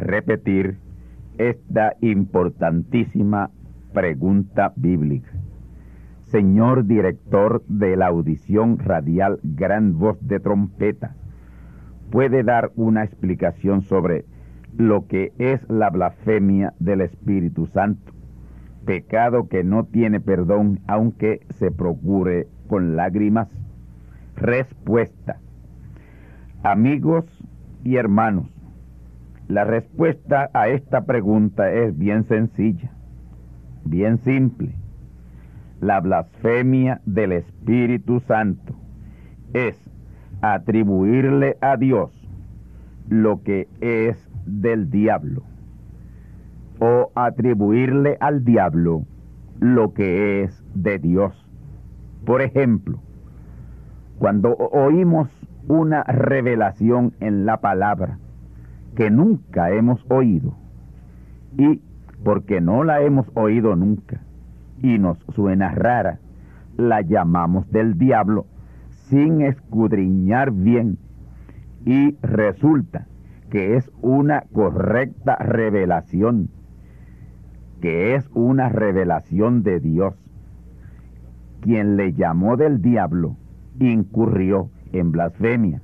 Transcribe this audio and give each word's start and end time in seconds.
Repetir 0.00 0.78
esta 1.38 1.94
importantísima 2.00 3.50
pregunta 3.92 4.72
bíblica. 4.76 5.30
Señor 6.24 6.86
director 6.86 7.62
de 7.66 7.96
la 7.96 8.06
audición 8.06 8.78
radial 8.78 9.40
Gran 9.42 9.98
Voz 9.98 10.16
de 10.20 10.40
Trompeta, 10.40 11.14
¿puede 12.10 12.42
dar 12.44 12.72
una 12.76 13.04
explicación 13.04 13.82
sobre 13.82 14.24
lo 14.76 15.06
que 15.06 15.32
es 15.38 15.68
la 15.68 15.90
blasfemia 15.90 16.72
del 16.78 17.00
Espíritu 17.00 17.66
Santo? 17.66 18.12
Pecado 18.84 19.48
que 19.48 19.64
no 19.64 19.84
tiene 19.84 20.20
perdón 20.20 20.80
aunque 20.86 21.40
se 21.50 21.70
procure 21.70 22.46
con 22.68 22.96
lágrimas. 22.96 23.48
Respuesta. 24.36 25.38
Amigos 26.62 27.24
y 27.82 27.96
hermanos, 27.96 28.59
la 29.50 29.64
respuesta 29.64 30.48
a 30.54 30.68
esta 30.68 31.06
pregunta 31.06 31.72
es 31.72 31.98
bien 31.98 32.22
sencilla, 32.22 32.92
bien 33.84 34.18
simple. 34.18 34.76
La 35.80 36.00
blasfemia 36.00 37.00
del 37.04 37.32
Espíritu 37.32 38.20
Santo 38.20 38.74
es 39.52 39.76
atribuirle 40.40 41.58
a 41.60 41.76
Dios 41.76 42.12
lo 43.08 43.42
que 43.42 43.66
es 43.80 44.30
del 44.46 44.88
diablo 44.88 45.42
o 46.78 47.10
atribuirle 47.16 48.18
al 48.20 48.44
diablo 48.44 49.04
lo 49.58 49.94
que 49.94 50.44
es 50.44 50.64
de 50.74 51.00
Dios. 51.00 51.34
Por 52.24 52.40
ejemplo, 52.40 53.00
cuando 54.20 54.54
oímos 54.54 55.28
una 55.66 56.04
revelación 56.04 57.14
en 57.18 57.46
la 57.46 57.60
palabra, 57.60 58.18
que 58.94 59.10
nunca 59.10 59.70
hemos 59.70 60.04
oído. 60.10 60.54
Y 61.56 61.80
porque 62.24 62.60
no 62.60 62.84
la 62.84 63.00
hemos 63.02 63.26
oído 63.34 63.76
nunca 63.76 64.20
y 64.82 64.98
nos 64.98 65.18
suena 65.34 65.70
rara, 65.70 66.20
la 66.76 67.02
llamamos 67.02 67.70
del 67.70 67.98
diablo 67.98 68.46
sin 69.08 69.42
escudriñar 69.42 70.52
bien. 70.52 70.98
Y 71.84 72.16
resulta 72.22 73.06
que 73.50 73.76
es 73.76 73.90
una 74.00 74.44
correcta 74.52 75.36
revelación, 75.36 76.50
que 77.80 78.14
es 78.14 78.28
una 78.32 78.68
revelación 78.68 79.62
de 79.62 79.80
Dios. 79.80 80.14
Quien 81.60 81.96
le 81.96 82.12
llamó 82.12 82.56
del 82.56 82.80
diablo 82.80 83.36
incurrió 83.78 84.70
en 84.92 85.10
blasfemia. 85.10 85.82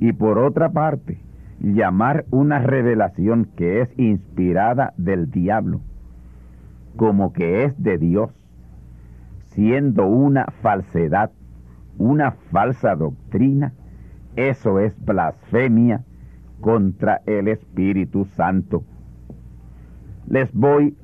Y 0.00 0.12
por 0.12 0.38
otra 0.38 0.70
parte, 0.70 1.18
llamar 1.62 2.26
una 2.30 2.58
revelación 2.58 3.46
que 3.56 3.80
es 3.80 3.98
inspirada 3.98 4.92
del 4.96 5.30
diablo 5.30 5.80
como 6.96 7.32
que 7.32 7.64
es 7.64 7.82
de 7.82 7.98
Dios, 7.98 8.30
siendo 9.54 10.06
una 10.06 10.46
falsedad, 10.62 11.30
una 11.98 12.32
falsa 12.32 12.94
doctrina, 12.94 13.72
eso 14.36 14.78
es 14.78 14.94
blasfemia 15.04 16.04
contra 16.60 17.22
el 17.26 17.48
Espíritu 17.48 18.24
Santo. 18.24 18.84
Les 20.26 20.52
voy 20.52 20.96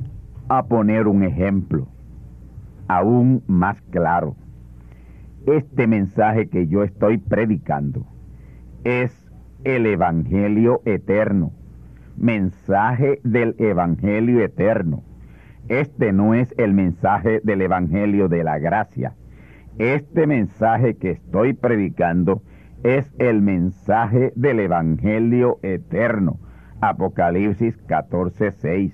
a 0.48 0.64
poner 0.66 1.08
un 1.08 1.22
ejemplo 1.22 1.88
aún 2.86 3.42
más 3.46 3.80
claro. 3.90 4.36
Este 5.46 5.86
mensaje 5.86 6.48
que 6.48 6.66
yo 6.68 6.82
estoy 6.82 7.18
predicando 7.18 8.06
es 8.84 9.27
el 9.64 9.86
Evangelio 9.86 10.82
eterno, 10.84 11.52
mensaje 12.16 13.20
del 13.24 13.56
Evangelio 13.58 14.44
eterno. 14.44 15.02
Este 15.68 16.12
no 16.12 16.34
es 16.34 16.54
el 16.58 16.72
mensaje 16.72 17.40
del 17.42 17.62
Evangelio 17.62 18.28
de 18.28 18.44
la 18.44 18.58
gracia. 18.58 19.14
Este 19.78 20.26
mensaje 20.26 20.96
que 20.96 21.10
estoy 21.10 21.52
predicando 21.52 22.42
es 22.82 23.12
el 23.18 23.42
mensaje 23.42 24.32
del 24.36 24.60
Evangelio 24.60 25.58
eterno. 25.62 26.38
Apocalipsis 26.80 27.76
14, 27.86 28.52
6. 28.52 28.92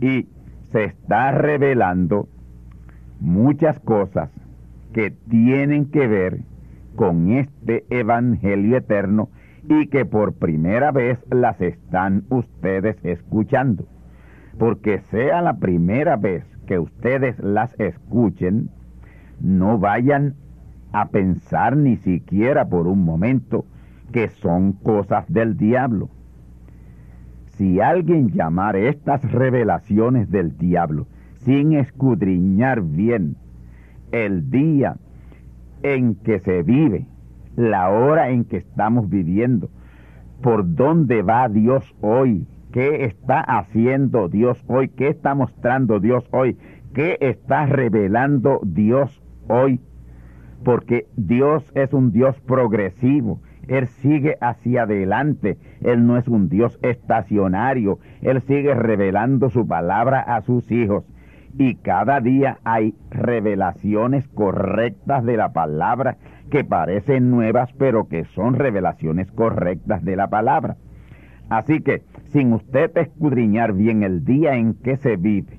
Y 0.00 0.28
se 0.70 0.84
está 0.84 1.32
revelando 1.32 2.28
muchas 3.20 3.78
cosas 3.80 4.30
que 4.92 5.10
tienen 5.10 5.86
que 5.86 6.06
ver 6.06 6.40
con 6.96 7.30
este 7.32 7.84
Evangelio 7.90 8.76
eterno 8.76 9.30
y 9.68 9.86
que 9.88 10.04
por 10.04 10.34
primera 10.34 10.90
vez 10.90 11.18
las 11.30 11.60
están 11.60 12.24
ustedes 12.30 12.96
escuchando. 13.04 13.84
Porque 14.58 15.00
sea 15.10 15.40
la 15.40 15.58
primera 15.58 16.16
vez 16.16 16.44
que 16.66 16.78
ustedes 16.78 17.38
las 17.38 17.78
escuchen, 17.78 18.70
no 19.40 19.78
vayan 19.78 20.34
a 20.92 21.08
pensar 21.08 21.76
ni 21.76 21.96
siquiera 21.96 22.68
por 22.68 22.86
un 22.86 23.04
momento 23.04 23.64
que 24.12 24.28
son 24.28 24.72
cosas 24.72 25.24
del 25.32 25.56
diablo. 25.56 26.10
Si 27.56 27.80
alguien 27.80 28.30
llamara 28.30 28.78
estas 28.78 29.22
revelaciones 29.30 30.30
del 30.30 30.56
diablo 30.58 31.06
sin 31.44 31.72
escudriñar 31.72 32.82
bien 32.82 33.36
el 34.10 34.50
día 34.50 34.96
en 35.82 36.14
que 36.14 36.38
se 36.38 36.62
vive, 36.62 37.06
la 37.56 37.90
hora 37.90 38.30
en 38.30 38.44
que 38.44 38.58
estamos 38.58 39.08
viviendo, 39.08 39.68
por 40.42 40.74
dónde 40.74 41.22
va 41.22 41.48
Dios 41.48 41.94
hoy, 42.00 42.46
qué 42.72 43.04
está 43.04 43.40
haciendo 43.40 44.28
Dios 44.28 44.62
hoy, 44.66 44.88
qué 44.88 45.08
está 45.08 45.34
mostrando 45.34 46.00
Dios 46.00 46.28
hoy, 46.32 46.56
qué 46.94 47.18
está 47.20 47.66
revelando 47.66 48.60
Dios 48.64 49.22
hoy. 49.48 49.80
porque 50.64 51.06
Dios 51.16 51.70
es 51.74 51.92
un 51.92 52.12
Dios 52.12 52.38
progresivo. 52.40 53.40
Él 53.68 53.86
sigue 53.86 54.36
hacia 54.40 54.82
adelante. 54.82 55.58
Él 55.80 56.06
no 56.06 56.16
es 56.16 56.28
un 56.28 56.48
Dios 56.48 56.78
estacionario. 56.82 57.98
Él 58.20 58.40
sigue 58.42 58.74
revelando 58.74 59.50
su 59.50 59.66
palabra 59.66 60.20
a 60.20 60.40
sus 60.42 60.70
hijos. 60.70 61.04
Y 61.58 61.74
cada 61.76 62.20
día 62.20 62.58
hay 62.64 62.94
revelaciones 63.10 64.26
correctas 64.28 65.24
de 65.24 65.36
la 65.36 65.52
palabra 65.52 66.16
que 66.52 66.64
parecen 66.64 67.30
nuevas, 67.30 67.72
pero 67.78 68.08
que 68.08 68.26
son 68.26 68.52
revelaciones 68.52 69.32
correctas 69.32 70.04
de 70.04 70.16
la 70.16 70.28
palabra. 70.28 70.76
Así 71.48 71.80
que, 71.80 72.02
sin 72.24 72.52
usted 72.52 72.94
escudriñar 72.98 73.72
bien 73.72 74.02
el 74.02 74.22
día 74.22 74.56
en 74.56 74.74
que 74.74 74.98
se 74.98 75.16
vive, 75.16 75.58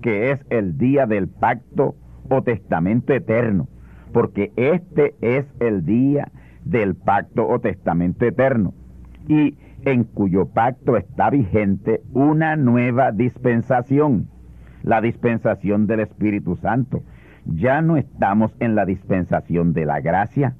que 0.00 0.30
es 0.30 0.46
el 0.48 0.78
día 0.78 1.06
del 1.06 1.26
pacto 1.26 1.96
o 2.30 2.42
testamento 2.42 3.12
eterno, 3.14 3.66
porque 4.12 4.52
este 4.54 5.16
es 5.22 5.52
el 5.58 5.84
día 5.84 6.30
del 6.64 6.94
pacto 6.94 7.48
o 7.48 7.58
testamento 7.58 8.24
eterno, 8.24 8.74
y 9.26 9.56
en 9.84 10.04
cuyo 10.04 10.46
pacto 10.46 10.96
está 10.96 11.30
vigente 11.30 12.00
una 12.12 12.54
nueva 12.54 13.10
dispensación, 13.10 14.28
la 14.84 15.00
dispensación 15.00 15.88
del 15.88 15.98
Espíritu 15.98 16.54
Santo. 16.54 17.02
Ya 17.48 17.80
no 17.80 17.96
estamos 17.96 18.54
en 18.60 18.74
la 18.74 18.84
dispensación 18.84 19.72
de 19.72 19.86
la 19.86 20.00
gracia, 20.00 20.54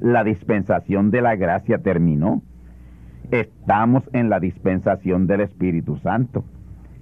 la 0.00 0.22
dispensación 0.22 1.10
de 1.10 1.20
la 1.20 1.34
gracia 1.36 1.78
terminó. 1.78 2.42
Estamos 3.32 4.08
en 4.12 4.30
la 4.30 4.38
dispensación 4.38 5.26
del 5.26 5.40
Espíritu 5.40 5.96
Santo. 5.96 6.44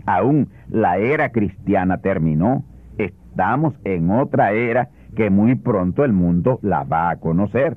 Aún 0.06 0.48
la 0.68 0.98
era 0.98 1.30
cristiana 1.30 1.98
terminó. 1.98 2.64
Estamos 2.96 3.78
en 3.84 4.10
otra 4.10 4.52
era 4.52 4.88
que 5.14 5.28
muy 5.28 5.54
pronto 5.54 6.04
el 6.04 6.12
mundo 6.12 6.58
la 6.62 6.84
va 6.84 7.10
a 7.10 7.16
conocer. 7.16 7.76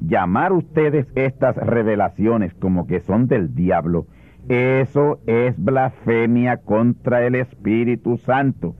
Llamar 0.00 0.52
ustedes 0.52 1.06
estas 1.14 1.56
revelaciones 1.56 2.54
como 2.54 2.86
que 2.86 3.00
son 3.00 3.28
del 3.28 3.54
diablo, 3.54 4.06
eso 4.48 5.20
es 5.26 5.62
blasfemia 5.62 6.56
contra 6.56 7.24
el 7.26 7.34
Espíritu 7.34 8.16
Santo, 8.16 8.74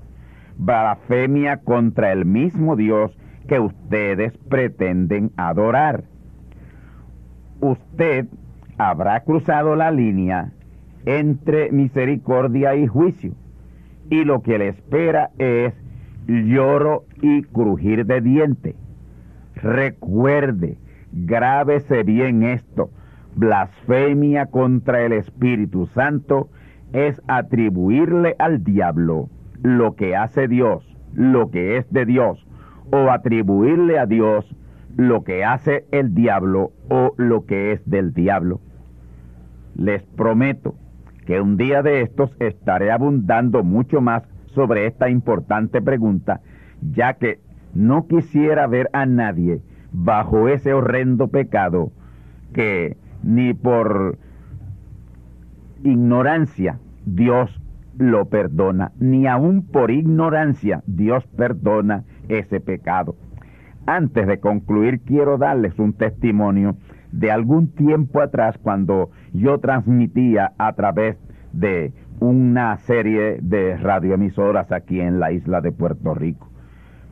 blasfemia 0.61 1.57
contra 1.57 2.13
el 2.13 2.27
mismo 2.27 2.77
Dios 2.77 3.17
que 3.49 3.59
ustedes 3.59 4.37
pretenden 4.49 5.33
adorar. 5.37 6.05
Usted 7.61 8.27
habrá 8.77 9.21
cruzado 9.21 9.75
la 9.75 9.91
línea 9.91 10.53
entre 11.07 11.73
misericordia 11.73 12.75
y 12.77 12.87
juicio, 12.87 13.33
y 14.11 14.25
lo 14.25 14.43
que 14.43 14.59
le 14.59 14.69
espera 14.69 15.31
es 15.39 15.73
lloro 16.27 17.05
y 17.23 17.43
crujir 17.43 18.05
de 18.05 18.21
diente. 18.21 18.77
Recuerde, 19.55 20.77
grábese 21.13 22.03
bien 22.03 22.43
esto, 22.43 22.91
blasfemia 23.35 24.47
contra 24.47 25.07
el 25.07 25.13
Espíritu 25.13 25.87
Santo 25.87 26.51
es 26.93 27.21
atribuirle 27.29 28.37
al 28.39 28.63
diablo 28.63 29.31
lo 29.63 29.95
que 29.95 30.17
hace 30.17 30.49
Dios, 30.49 30.85
lo 31.15 31.51
que 31.51 31.77
es 31.77 31.91
de 31.93 32.07
Dios, 32.07 32.47
o 32.91 33.11
atribuirle 33.11 33.99
a 33.99 34.07
Dios 34.07 34.45
lo 34.97 35.23
que 35.25 35.45
hace 35.45 35.87
el 35.93 36.15
diablo 36.15 36.73
o 36.89 37.15
lo 37.17 37.47
que 37.47 37.73
es 37.73 37.89
del 37.89 38.13
diablo. 38.13 38.61
Les 39.77 40.03
prometo 40.03 40.75
que 41.27 41.41
un 41.41 41.57
día 41.57 41.83
de 41.83 42.03
estos 42.03 42.35
estaré 42.41 42.91
abundando 42.91 43.63
mucho 43.63 44.01
más 44.01 44.25
sobre 44.47 44.87
esta 44.87 45.09
importante 45.09 45.81
pregunta, 45.81 46.41
ya 46.93 47.15
que 47.15 47.39
no 47.73 48.07
quisiera 48.09 48.67
ver 48.67 48.91
a 48.93 49.07
nadie 49.07 49.61
bajo 49.93 50.49
ese 50.49 50.73
horrendo 50.73 51.29
pecado 51.29 51.93
que 52.53 52.97
ni 53.23 53.55
por 53.55 54.19
ignorancia 55.85 56.79
Dios 57.07 57.61
lo 57.99 58.27
perdona, 58.27 58.93
ni 58.99 59.27
aun 59.27 59.63
por 59.63 59.91
ignorancia 59.91 60.83
Dios 60.87 61.27
perdona 61.37 62.05
ese 62.29 62.61
pecado. 62.61 63.17
Antes 63.87 64.27
de 64.27 64.41
concluir, 64.41 65.01
quiero 65.01 65.39
darles 65.39 65.79
un 65.79 65.93
testimonio 65.93 66.77
de 67.13 67.31
algún 67.31 67.69
tiempo 67.69 68.21
atrás 68.21 68.57
cuando 68.59 69.11
yo 69.33 69.59
transmitía 69.59 70.53
a 70.59 70.73
través 70.75 71.17
de 71.53 71.93
una 72.21 72.77
serie 72.79 73.39
de 73.43 73.77
radioemisoras 73.77 74.71
aquí 74.71 75.01
en 75.01 75.19
la 75.19 75.33
isla 75.33 75.61
de 75.61 75.73
Puerto 75.73 76.15
Rico. 76.15 76.49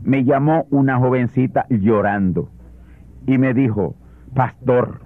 Me 0.05 0.25
llamó 0.25 0.67
una 0.71 0.99
jovencita 0.99 1.67
llorando 1.71 2.51
y 3.27 3.39
me 3.39 3.55
dijo, 3.55 3.97
pastor, 4.35 5.01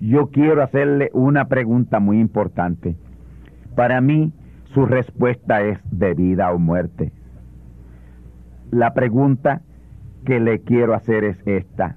yo 0.00 0.28
quiero 0.28 0.62
hacerle 0.62 1.10
una 1.14 1.46
pregunta 1.46 2.00
muy 2.00 2.20
importante. 2.20 2.96
Para 3.74 4.00
mí, 4.00 4.32
su 4.74 4.86
respuesta 4.86 5.62
es 5.62 5.78
de 5.90 6.14
vida 6.14 6.52
o 6.52 6.58
muerte. 6.58 7.12
La 8.70 8.92
pregunta 8.92 9.62
que 10.24 10.40
le 10.40 10.60
quiero 10.60 10.94
hacer 10.94 11.24
es 11.24 11.38
esta. 11.46 11.96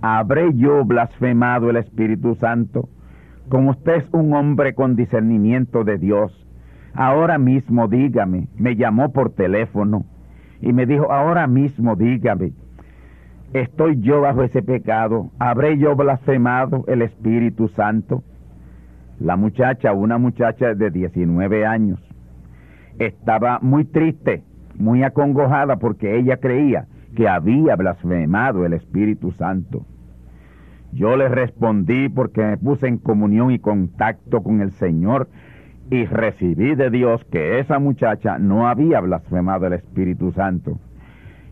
¿Habré 0.00 0.54
yo 0.54 0.84
blasfemado 0.84 1.68
el 1.68 1.76
Espíritu 1.76 2.34
Santo? 2.36 2.88
Como 3.50 3.72
usted 3.72 3.96
es 3.96 4.08
un 4.12 4.32
hombre 4.32 4.74
con 4.74 4.96
discernimiento 4.96 5.84
de 5.84 5.98
Dios, 5.98 6.46
ahora 6.94 7.36
mismo 7.36 7.86
dígame, 7.86 8.48
me 8.56 8.76
llamó 8.76 9.12
por 9.12 9.34
teléfono 9.34 10.06
y 10.62 10.72
me 10.72 10.86
dijo, 10.86 11.12
ahora 11.12 11.46
mismo 11.46 11.96
dígame, 11.96 12.52
¿estoy 13.52 14.00
yo 14.00 14.22
bajo 14.22 14.42
ese 14.42 14.62
pecado? 14.62 15.30
¿Habré 15.38 15.76
yo 15.76 15.94
blasfemado 15.96 16.84
el 16.86 17.02
Espíritu 17.02 17.68
Santo? 17.68 18.22
La 19.20 19.36
muchacha, 19.36 19.92
una 19.92 20.16
muchacha 20.16 20.74
de 20.74 20.90
19 20.90 21.66
años, 21.66 22.00
estaba 22.98 23.58
muy 23.60 23.84
triste, 23.84 24.42
muy 24.78 25.02
acongojada 25.02 25.76
porque 25.76 26.18
ella 26.18 26.38
creía 26.38 26.86
que 27.14 27.28
había 27.28 27.76
blasfemado 27.76 28.64
el 28.64 28.72
Espíritu 28.72 29.30
Santo. 29.32 29.84
Yo 30.92 31.16
le 31.18 31.28
respondí 31.28 32.08
porque 32.08 32.42
me 32.42 32.56
puse 32.56 32.88
en 32.88 32.96
comunión 32.96 33.50
y 33.50 33.58
contacto 33.58 34.42
con 34.42 34.62
el 34.62 34.72
Señor 34.72 35.28
y 35.90 36.06
recibí 36.06 36.74
de 36.74 36.88
Dios 36.88 37.22
que 37.26 37.58
esa 37.58 37.78
muchacha 37.78 38.38
no 38.38 38.68
había 38.68 39.00
blasfemado 39.00 39.66
el 39.66 39.74
Espíritu 39.74 40.32
Santo. 40.32 40.78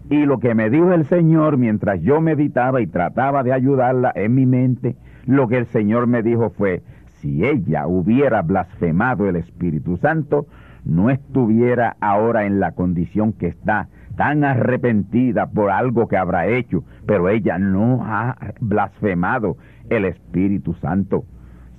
Y 0.08 0.24
lo 0.24 0.38
que 0.38 0.54
me 0.54 0.70
dijo 0.70 0.94
el 0.94 1.04
Señor 1.04 1.58
mientras 1.58 2.00
yo 2.00 2.22
meditaba 2.22 2.80
y 2.80 2.86
trataba 2.86 3.42
de 3.42 3.52
ayudarla 3.52 4.10
en 4.14 4.34
mi 4.34 4.46
mente, 4.46 4.96
lo 5.26 5.48
que 5.48 5.58
el 5.58 5.66
Señor 5.66 6.06
me 6.06 6.22
dijo 6.22 6.48
fue, 6.48 6.82
si 7.20 7.44
ella 7.44 7.86
hubiera 7.86 8.42
blasfemado 8.42 9.28
el 9.28 9.36
Espíritu 9.36 9.96
Santo, 9.96 10.46
no 10.84 11.10
estuviera 11.10 11.96
ahora 12.00 12.46
en 12.46 12.60
la 12.60 12.72
condición 12.72 13.32
que 13.32 13.48
está, 13.48 13.88
tan 14.16 14.42
arrepentida 14.42 15.46
por 15.46 15.70
algo 15.70 16.08
que 16.08 16.16
habrá 16.16 16.48
hecho, 16.48 16.84
pero 17.06 17.28
ella 17.28 17.58
no 17.58 18.00
ha 18.04 18.36
blasfemado 18.60 19.56
el 19.90 20.04
Espíritu 20.04 20.74
Santo. 20.74 21.24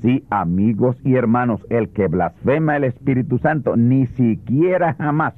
Sí, 0.01 0.23
amigos 0.29 0.97
y 1.03 1.15
hermanos, 1.15 1.65
el 1.69 1.89
que 1.89 2.07
blasfema 2.07 2.77
el 2.77 2.85
Espíritu 2.85 3.37
Santo 3.39 3.75
ni 3.75 4.07
siquiera 4.07 4.93
jamás, 4.93 5.33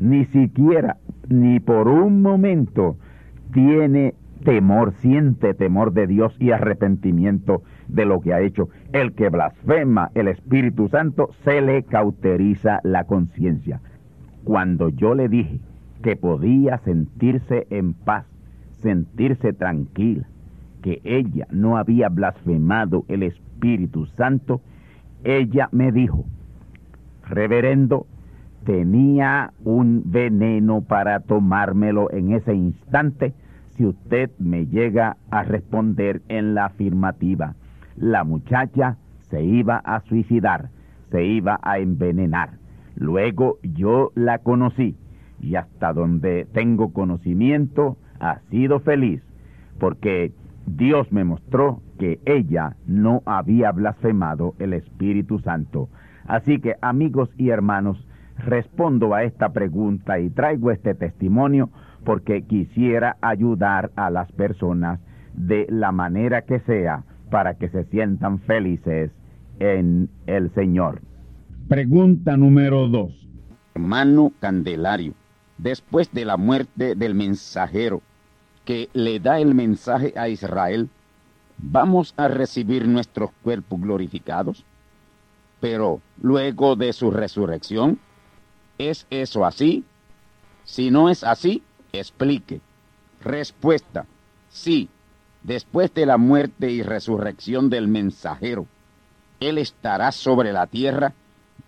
ni 0.00 0.24
siquiera, 0.24 0.96
ni 1.28 1.60
por 1.60 1.86
un 1.86 2.22
momento 2.22 2.96
tiene 3.52 4.14
temor, 4.44 4.92
siente 4.94 5.54
temor 5.54 5.92
de 5.92 6.08
Dios 6.08 6.36
y 6.40 6.50
arrepentimiento 6.50 7.62
de 7.88 8.04
lo 8.04 8.20
que 8.20 8.32
ha 8.32 8.40
hecho. 8.40 8.68
El 8.92 9.12
que 9.12 9.28
blasfema 9.28 10.10
el 10.14 10.28
Espíritu 10.28 10.88
Santo 10.88 11.30
se 11.44 11.60
le 11.60 11.82
cauteriza 11.84 12.80
la 12.82 13.04
conciencia. 13.04 13.80
Cuando 14.44 14.88
yo 14.88 15.14
le 15.14 15.28
dije 15.28 15.60
que 16.02 16.16
podía 16.16 16.78
sentirse 16.78 17.66
en 17.70 17.94
paz, 17.94 18.26
sentirse 18.82 19.52
tranquila, 19.52 20.26
que 20.82 21.00
ella 21.04 21.46
no 21.50 21.76
había 21.76 22.08
blasfemado 22.08 23.04
el 23.08 23.22
Espíritu 23.24 24.06
Santo, 24.16 24.60
ella 25.24 25.68
me 25.72 25.90
dijo, 25.90 26.24
reverendo, 27.28 28.06
tenía 28.64 29.52
un 29.64 30.02
veneno 30.06 30.82
para 30.82 31.20
tomármelo 31.20 32.10
en 32.12 32.32
ese 32.32 32.54
instante 32.54 33.32
si 33.76 33.84
usted 33.84 34.30
me 34.38 34.66
llega 34.66 35.16
a 35.30 35.42
responder 35.42 36.22
en 36.28 36.54
la 36.54 36.66
afirmativa. 36.66 37.54
La 37.96 38.24
muchacha 38.24 38.98
se 39.30 39.42
iba 39.42 39.76
a 39.78 40.00
suicidar, 40.02 40.70
se 41.10 41.24
iba 41.24 41.58
a 41.62 41.78
envenenar. 41.78 42.58
Luego 42.94 43.58
yo 43.62 44.12
la 44.14 44.38
conocí 44.38 44.96
y 45.40 45.56
hasta 45.56 45.92
donde 45.92 46.46
tengo 46.52 46.92
conocimiento 46.92 47.96
ha 48.20 48.40
sido 48.50 48.80
feliz, 48.80 49.22
porque 49.78 50.32
Dios 50.66 51.10
me 51.12 51.24
mostró 51.24 51.80
que 51.98 52.20
ella 52.24 52.76
no 52.86 53.22
había 53.24 53.72
blasfemado 53.72 54.54
el 54.58 54.72
Espíritu 54.72 55.38
Santo. 55.38 55.88
Así 56.26 56.58
que 56.60 56.74
amigos 56.80 57.30
y 57.36 57.50
hermanos, 57.50 58.06
respondo 58.38 59.14
a 59.14 59.22
esta 59.22 59.50
pregunta 59.50 60.18
y 60.18 60.30
traigo 60.30 60.70
este 60.70 60.94
testimonio 60.94 61.70
porque 62.04 62.42
quisiera 62.42 63.16
ayudar 63.20 63.90
a 63.96 64.10
las 64.10 64.30
personas 64.32 65.00
de 65.34 65.66
la 65.68 65.92
manera 65.92 66.42
que 66.42 66.60
sea 66.60 67.04
para 67.30 67.54
que 67.54 67.68
se 67.68 67.84
sientan 67.84 68.40
felices 68.40 69.10
en 69.58 70.08
el 70.26 70.52
Señor. 70.54 71.00
Pregunta 71.68 72.36
número 72.36 72.88
dos. 72.88 73.12
Hermano 73.74 74.32
Candelario, 74.40 75.14
después 75.58 76.12
de 76.12 76.24
la 76.24 76.36
muerte 76.36 76.94
del 76.94 77.14
mensajero 77.14 78.02
que 78.64 78.88
le 78.92 79.20
da 79.20 79.38
el 79.38 79.54
mensaje 79.54 80.12
a 80.16 80.28
Israel, 80.28 80.88
¿vamos 81.58 82.14
a 82.16 82.28
recibir 82.28 82.86
nuestros 82.88 83.30
cuerpos 83.42 83.80
glorificados? 83.80 84.64
Pero 85.60 86.00
luego 86.20 86.76
de 86.76 86.92
su 86.92 87.10
resurrección, 87.10 87.98
¿es 88.78 89.06
eso 89.10 89.44
así? 89.44 89.84
Si 90.64 90.90
no 90.90 91.08
es 91.08 91.24
así, 91.24 91.62
explique. 91.92 92.60
Respuesta, 93.22 94.06
sí, 94.48 94.88
después 95.46 95.94
de 95.94 96.06
la 96.06 96.16
muerte 96.16 96.70
y 96.72 96.82
resurrección 96.82 97.70
del 97.70 97.86
mensajero, 97.86 98.66
él 99.38 99.58
estará 99.58 100.10
sobre 100.10 100.52
la 100.52 100.66
tierra 100.66 101.14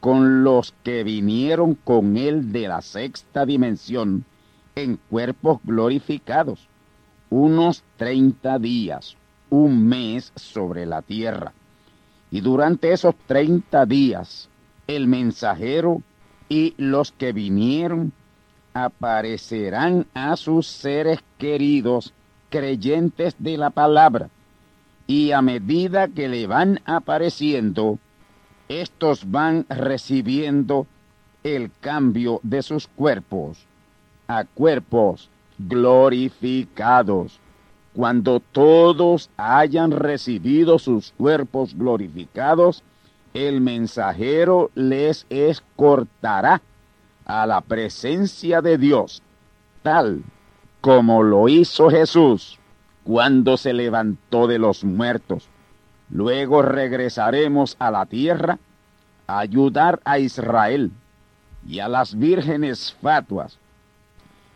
con 0.00 0.42
los 0.42 0.74
que 0.82 1.04
vinieron 1.04 1.74
con 1.74 2.16
él 2.16 2.52
de 2.52 2.68
la 2.68 2.82
sexta 2.82 3.46
dimensión 3.46 4.24
en 4.74 4.98
cuerpos 5.08 5.60
glorificados, 5.64 6.68
unos 7.30 7.84
treinta 7.96 8.58
días, 8.58 9.16
un 9.50 9.86
mes 9.86 10.32
sobre 10.34 10.84
la 10.84 11.02
tierra. 11.02 11.52
Y 12.30 12.40
durante 12.40 12.92
esos 12.92 13.14
treinta 13.26 13.86
días, 13.86 14.48
el 14.86 15.06
mensajero 15.06 16.02
y 16.48 16.74
los 16.78 17.12
que 17.12 17.32
vinieron 17.32 18.12
aparecerán 18.74 20.06
a 20.14 20.36
sus 20.36 20.66
seres 20.66 21.20
queridos 21.38 22.12
creyentes 22.50 23.34
de 23.38 23.56
la 23.56 23.70
palabra. 23.70 24.28
Y 25.06 25.32
a 25.32 25.42
medida 25.42 26.08
que 26.08 26.28
le 26.28 26.46
van 26.46 26.80
apareciendo, 26.84 27.98
estos 28.68 29.30
van 29.30 29.64
recibiendo 29.68 30.86
el 31.42 31.70
cambio 31.80 32.40
de 32.42 32.62
sus 32.62 32.86
cuerpos 32.88 33.64
a 34.26 34.44
cuerpos 34.44 35.30
glorificados. 35.58 37.40
Cuando 37.94 38.40
todos 38.40 39.30
hayan 39.36 39.90
recibido 39.90 40.78
sus 40.78 41.12
cuerpos 41.12 41.74
glorificados, 41.74 42.82
el 43.32 43.60
mensajero 43.60 44.70
les 44.74 45.26
escortará 45.30 46.60
a 47.24 47.46
la 47.46 47.60
presencia 47.62 48.60
de 48.60 48.78
Dios, 48.78 49.22
tal 49.82 50.22
como 50.80 51.22
lo 51.22 51.48
hizo 51.48 51.90
Jesús 51.90 52.58
cuando 53.04 53.56
se 53.56 53.72
levantó 53.72 54.46
de 54.46 54.58
los 54.58 54.84
muertos. 54.84 55.48
Luego 56.10 56.62
regresaremos 56.62 57.76
a 57.78 57.90
la 57.90 58.06
tierra 58.06 58.58
a 59.26 59.40
ayudar 59.40 60.00
a 60.04 60.18
Israel 60.18 60.90
y 61.66 61.80
a 61.80 61.88
las 61.88 62.18
vírgenes 62.18 62.96
fatuas, 63.02 63.58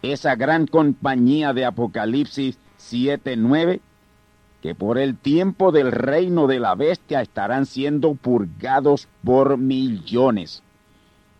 esa 0.02 0.34
gran 0.34 0.66
compañía 0.66 1.52
de 1.52 1.64
Apocalipsis 1.64 2.58
7-9, 2.78 3.80
que 4.62 4.74
por 4.74 4.98
el 4.98 5.16
tiempo 5.16 5.72
del 5.72 5.92
reino 5.92 6.46
de 6.46 6.60
la 6.60 6.74
bestia 6.74 7.20
estarán 7.20 7.66
siendo 7.66 8.14
purgados 8.14 9.08
por 9.24 9.58
millones. 9.58 10.62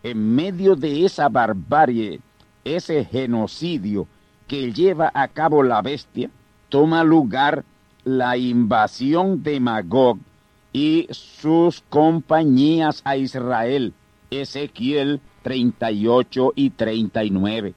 En 0.03 0.35
medio 0.35 0.75
de 0.75 1.05
esa 1.05 1.29
barbarie, 1.29 2.19
ese 2.65 3.05
genocidio 3.05 4.07
que 4.47 4.71
lleva 4.71 5.11
a 5.13 5.27
cabo 5.27 5.63
la 5.63 5.81
bestia, 5.81 6.29
toma 6.69 7.03
lugar 7.03 7.63
la 8.03 8.37
invasión 8.37 9.43
de 9.43 9.59
Magog 9.59 10.17
y 10.71 11.07
sus 11.11 11.81
compañías 11.89 13.01
a 13.05 13.15
Israel. 13.15 13.93
Ezequiel 14.31 15.21
38 15.43 16.53
y 16.55 16.71
39. 16.71 17.75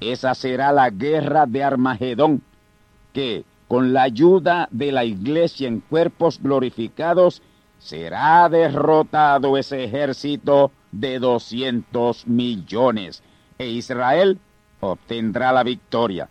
Esa 0.00 0.34
será 0.34 0.72
la 0.72 0.90
guerra 0.90 1.46
de 1.46 1.62
Armagedón, 1.62 2.42
que 3.12 3.44
con 3.68 3.92
la 3.92 4.02
ayuda 4.02 4.68
de 4.70 4.92
la 4.92 5.04
iglesia 5.04 5.68
en 5.68 5.80
cuerpos 5.80 6.40
glorificados 6.42 7.42
será 7.78 8.48
derrotado 8.48 9.56
ese 9.56 9.84
ejército 9.84 10.72
de 10.92 11.18
200 11.18 12.26
millones 12.26 13.22
e 13.58 13.68
Israel 13.68 14.38
obtendrá 14.92 15.52
la 15.52 15.62
victoria. 15.62 16.28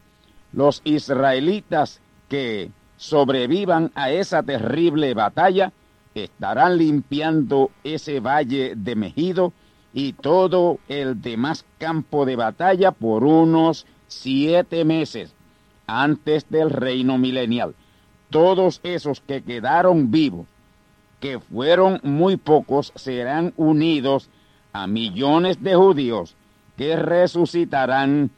Los 0.53 0.81
israelitas 0.83 2.01
que 2.29 2.71
sobrevivan 2.97 3.91
a 3.95 4.11
esa 4.11 4.43
terrible 4.43 5.13
batalla 5.13 5.73
estarán 6.13 6.77
limpiando 6.77 7.71
ese 7.83 8.19
valle 8.19 8.73
de 8.75 8.95
Mejido 8.95 9.53
y 9.93 10.13
todo 10.13 10.79
el 10.87 11.21
demás 11.21 11.65
campo 11.77 12.25
de 12.25 12.35
batalla 12.35 12.91
por 12.91 13.23
unos 13.23 13.85
siete 14.07 14.85
meses 14.85 15.33
antes 15.87 16.49
del 16.49 16.69
reino 16.69 17.17
milenial. 17.17 17.75
Todos 18.29 18.79
esos 18.83 19.21
que 19.21 19.41
quedaron 19.41 20.11
vivos, 20.11 20.47
que 21.19 21.39
fueron 21.39 21.99
muy 22.03 22.37
pocos, 22.37 22.91
serán 22.95 23.53
unidos 23.55 24.29
a 24.73 24.87
millones 24.87 25.61
de 25.63 25.75
judíos 25.75 26.35
que 26.77 26.95
resucitarán 26.95 28.31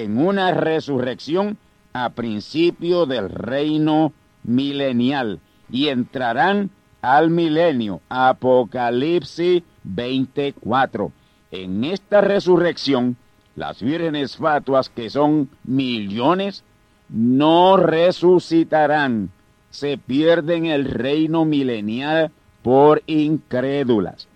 en 0.00 0.18
una 0.18 0.52
resurrección 0.52 1.58
a 1.92 2.10
principio 2.10 3.04
del 3.04 3.28
reino 3.28 4.12
milenial 4.42 5.40
y 5.70 5.88
entrarán 5.88 6.70
al 7.02 7.30
milenio. 7.30 8.00
Apocalipsis 8.08 9.62
24. 9.84 11.12
En 11.50 11.84
esta 11.84 12.22
resurrección, 12.22 13.16
las 13.54 13.82
vírgenes 13.82 14.36
fatuas, 14.36 14.88
que 14.88 15.10
son 15.10 15.50
millones, 15.64 16.64
no 17.10 17.76
resucitarán. 17.76 19.30
Se 19.70 19.98
pierden 19.98 20.66
el 20.66 20.86
reino 20.86 21.44
milenial 21.44 22.30
por 22.62 23.02
incrédulas. 23.06 24.28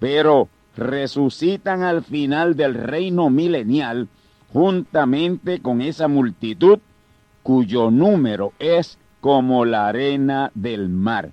Pero 0.00 0.48
resucitan 0.76 1.82
al 1.82 2.02
final 2.02 2.56
del 2.56 2.74
reino 2.74 3.30
milenial 3.30 4.08
juntamente 4.54 5.60
con 5.60 5.82
esa 5.82 6.06
multitud 6.06 6.78
cuyo 7.42 7.90
número 7.90 8.52
es 8.60 8.98
como 9.20 9.64
la 9.64 9.88
arena 9.88 10.52
del 10.54 10.88
mar. 10.88 11.32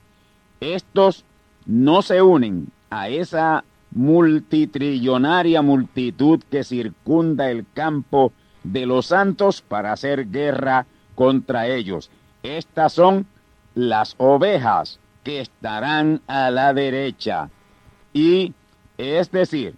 Estos 0.60 1.24
no 1.68 2.02
se 2.02 2.24
unen 2.24 2.70
a 2.90 3.10
esa 3.10 3.64
multitrillonaria 3.92 5.62
multitud 5.62 6.42
que 6.50 6.64
circunda 6.64 7.52
el 7.52 7.66
campo 7.76 8.34
de 8.64 8.88
los 8.88 9.06
santos 9.06 9.62
para 9.62 9.92
hacer 9.92 10.32
guerra 10.32 10.88
contra 11.14 11.68
ellos. 11.68 12.10
Estas 12.42 12.94
son 12.94 13.28
las 13.76 14.16
ovejas 14.18 15.00
que 15.24 15.42
estarán 15.42 16.22
a 16.26 16.50
la 16.50 16.74
derecha 16.74 17.52
y 18.14 18.54
es 18.98 19.32
decir, 19.32 19.76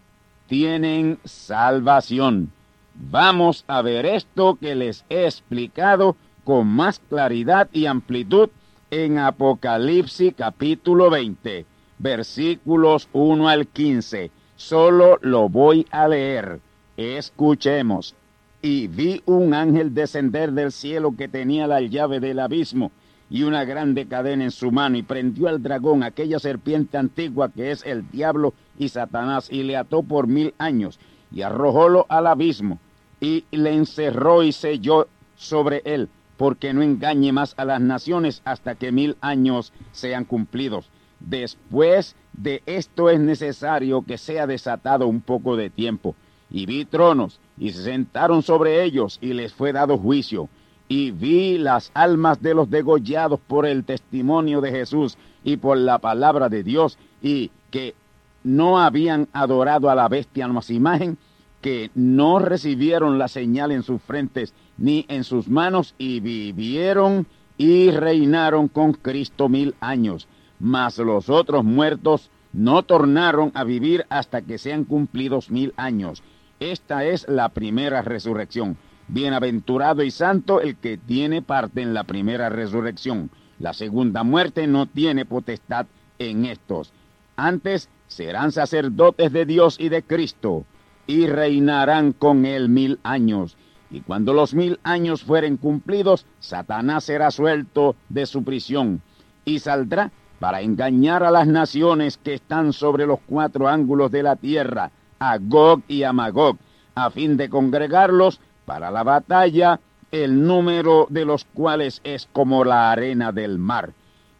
tienen 0.48 1.20
salvación. 1.26 2.54
Vamos 2.96 3.66
a 3.68 3.82
ver 3.82 4.06
esto 4.06 4.56
que 4.62 4.76
les 4.76 5.04
he 5.10 5.26
explicado 5.26 6.16
con 6.44 6.68
más 6.68 7.00
claridad 7.00 7.68
y 7.74 7.88
amplitud 7.88 8.50
en 8.92 9.18
Apocalipsis 9.18 10.36
capítulo 10.38 11.10
20, 11.10 11.66
versículos 11.98 13.10
1 13.14 13.50
al 13.50 13.66
15. 13.66 14.30
Solo 14.56 15.18
lo 15.22 15.50
voy 15.50 15.88
a 15.90 16.08
leer. 16.08 16.60
Escuchemos. 16.96 18.14
Y 18.62 18.88
vi 18.88 19.24
un 19.26 19.56
ángel 19.56 19.96
descender 19.96 20.52
del 20.52 20.72
cielo 20.72 21.16
que 21.18 21.28
tenía 21.28 21.66
la 21.66 21.82
llave 21.82 22.20
del 22.20 22.40
abismo 22.40 22.92
y 23.28 23.42
una 23.42 23.66
grande 23.66 24.06
cadena 24.06 24.44
en 24.44 24.52
su 24.52 24.72
mano 24.72 24.98
y 24.98 25.02
prendió 25.02 25.48
al 25.48 25.64
dragón, 25.64 26.04
aquella 26.04 26.38
serpiente 26.38 26.98
antigua 26.98 27.50
que 27.50 27.72
es 27.72 27.84
el 27.86 28.10
diablo 28.12 28.54
y 28.78 28.90
Satanás, 28.90 29.50
y 29.52 29.64
le 29.64 29.78
ató 29.78 30.04
por 30.04 30.28
mil 30.28 30.54
años 30.60 31.00
y 31.32 31.42
arrojólo 31.42 32.06
al 32.10 32.28
abismo 32.28 32.80
y 33.24 33.46
le 33.52 33.74
encerró 33.74 34.44
y 34.44 34.52
selló 34.52 35.08
sobre 35.38 35.82
él, 35.86 36.10
porque 36.36 36.74
no 36.74 36.82
engañe 36.82 37.32
más 37.32 37.54
a 37.56 37.64
las 37.64 37.80
naciones 37.80 38.42
hasta 38.44 38.76
que 38.76 38.92
mil 38.92 39.16
años 39.22 39.72
sean 39.94 40.26
cumplidos. 40.26 40.90
Después 41.22 42.18
de 42.34 42.62
esto 42.66 43.10
es 43.10 43.22
necesario 43.22 44.04
que 44.06 44.18
sea 44.18 44.46
desatado 44.46 45.08
un 45.08 45.22
poco 45.22 45.56
de 45.56 45.70
tiempo. 45.70 46.16
Y 46.52 46.66
vi 46.66 46.84
tronos, 46.84 47.40
y 47.58 47.72
se 47.72 47.84
sentaron 47.84 48.44
sobre 48.44 48.84
ellos, 48.84 49.20
y 49.22 49.34
les 49.34 49.54
fue 49.54 49.72
dado 49.72 49.98
juicio 49.98 50.50
y 50.90 51.12
vi 51.12 51.58
las 51.58 51.92
almas 51.94 52.42
de 52.42 52.54
los 52.54 52.70
degollados 52.70 53.40
por 53.40 53.66
el 53.66 53.86
testimonio 53.86 54.60
de 54.60 54.70
Jesús 54.70 55.18
y 55.44 55.56
por 55.58 55.78
la 55.78 55.98
palabra 55.98 56.50
de 56.50 56.62
Dios 56.62 56.98
y 57.22 57.52
que 57.72 57.96
no 58.44 58.80
habían 58.80 59.30
adorado 59.32 59.90
a 59.90 59.96
la 59.96 60.10
bestia 60.10 60.46
más 60.50 60.70
imagen 60.70 61.18
que 61.64 61.92
no 61.96 62.40
recibieron 62.40 63.18
la 63.18 63.30
señal 63.30 63.72
en 63.72 63.84
sus 63.84 64.02
frentes 64.02 64.54
ni 64.78 65.06
en 65.08 65.24
sus 65.24 65.48
manos 65.48 65.96
y 65.98 66.20
vivieron 66.20 67.26
y 67.58 67.90
reinaron 67.90 68.68
con 68.68 68.92
Cristo 68.92 69.48
mil 69.48 69.74
años. 69.80 70.28
Mas 70.60 70.98
los 70.98 71.30
otros 71.30 71.64
muertos 71.64 72.30
no 72.52 72.84
tornaron 72.84 73.52
a 73.56 73.64
vivir 73.64 74.06
hasta 74.10 74.42
que 74.42 74.58
sean 74.58 74.84
cumplidos 74.84 75.50
mil 75.50 75.74
años. 75.78 76.22
Esta 76.60 77.06
es 77.06 77.26
la 77.30 77.48
primera 77.50 78.02
resurrección. 78.02 78.76
Bienaventurado 79.08 80.04
y 80.04 80.12
santo 80.12 80.60
el 80.60 80.76
que 80.76 80.98
tiene 80.98 81.42
parte 81.42 81.82
en 81.82 81.94
la 81.94 82.04
primera 82.04 82.50
resurrección. 82.50 83.30
La 83.58 83.74
segunda 83.74 84.24
muerte 84.24 84.68
no 84.68 84.86
tiene 84.86 85.26
potestad 85.26 85.86
en 86.20 86.44
estos. 86.44 86.92
Antes 87.38 87.88
serán 88.08 88.52
sacerdotes 88.52 89.32
de 89.32 89.46
Dios 89.46 89.78
y 89.80 89.88
de 89.88 90.04
Cristo, 90.04 90.66
y 91.08 91.28
reinarán 91.28 92.14
con 92.14 92.46
él 92.46 92.70
mil 92.70 93.00
años. 93.04 93.58
Y 93.90 94.02
cuando 94.02 94.34
los 94.34 94.54
mil 94.54 94.80
años 94.84 95.24
fueren 95.24 95.58
cumplidos, 95.58 96.26
Satanás 96.40 97.04
será 97.04 97.30
suelto 97.30 97.96
de 98.10 98.26
su 98.26 98.44
prisión, 98.44 99.02
y 99.46 99.60
saldrá 99.60 100.12
para 100.40 100.62
engañar 100.62 101.24
a 101.24 101.32
las 101.32 101.48
naciones 101.48 102.18
que 102.18 102.34
están 102.34 102.74
sobre 102.74 103.06
los 103.06 103.20
cuatro 103.26 103.68
ángulos 103.68 104.12
de 104.12 104.24
la 104.24 104.36
tierra, 104.36 104.92
a 105.20 105.38
Gog 105.38 105.84
y 105.88 106.04
a 106.04 106.12
Magog, 106.12 106.58
a 106.96 107.10
fin 107.12 107.38
de 107.38 107.50
congregarlos 107.50 108.40
para 108.66 108.92
la 108.92 109.04
batalla, 109.04 109.80
el 110.12 110.46
número 110.46 111.08
de 111.10 111.26
los 111.26 111.46
cuales 111.46 112.02
es 112.04 112.28
como 112.32 112.64
la 112.64 112.92
arena 112.92 113.32
del 113.32 113.58
mar. 113.58 113.94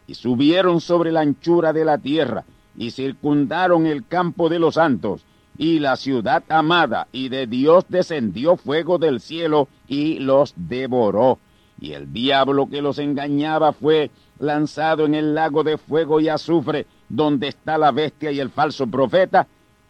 Y 0.06 0.14
subieron 0.14 0.80
sobre 0.80 1.10
la 1.10 1.20
anchura 1.20 1.72
de 1.72 1.84
la 1.84 1.98
tierra, 1.98 2.44
y 2.76 2.90
circundaron 2.90 3.86
el 3.86 4.06
campo 4.06 4.48
de 4.48 4.58
los 4.58 4.74
santos, 4.74 5.24
y 5.56 5.78
la 5.78 5.96
ciudad 5.96 6.42
amada, 6.48 7.08
y 7.12 7.28
de 7.28 7.46
Dios 7.46 7.84
descendió 7.88 8.56
fuego 8.56 8.98
del 8.98 9.20
cielo, 9.20 9.68
y 9.86 10.18
los 10.18 10.52
devoró. 10.56 11.38
Y 11.80 11.92
el 11.92 12.12
diablo 12.12 12.68
que 12.68 12.82
los 12.82 12.98
engañaba 12.98 13.72
fue 13.72 14.10
lanzado 14.38 15.06
en 15.06 15.14
el 15.14 15.34
lago 15.34 15.62
de 15.62 15.78
fuego 15.78 16.20
y 16.20 16.28
azufre, 16.28 16.86
donde 17.08 17.48
está 17.48 17.78
la 17.78 17.92
bestia 17.92 18.32
y 18.32 18.40
el 18.40 18.50
falso 18.50 18.86
profeta, 18.86 19.46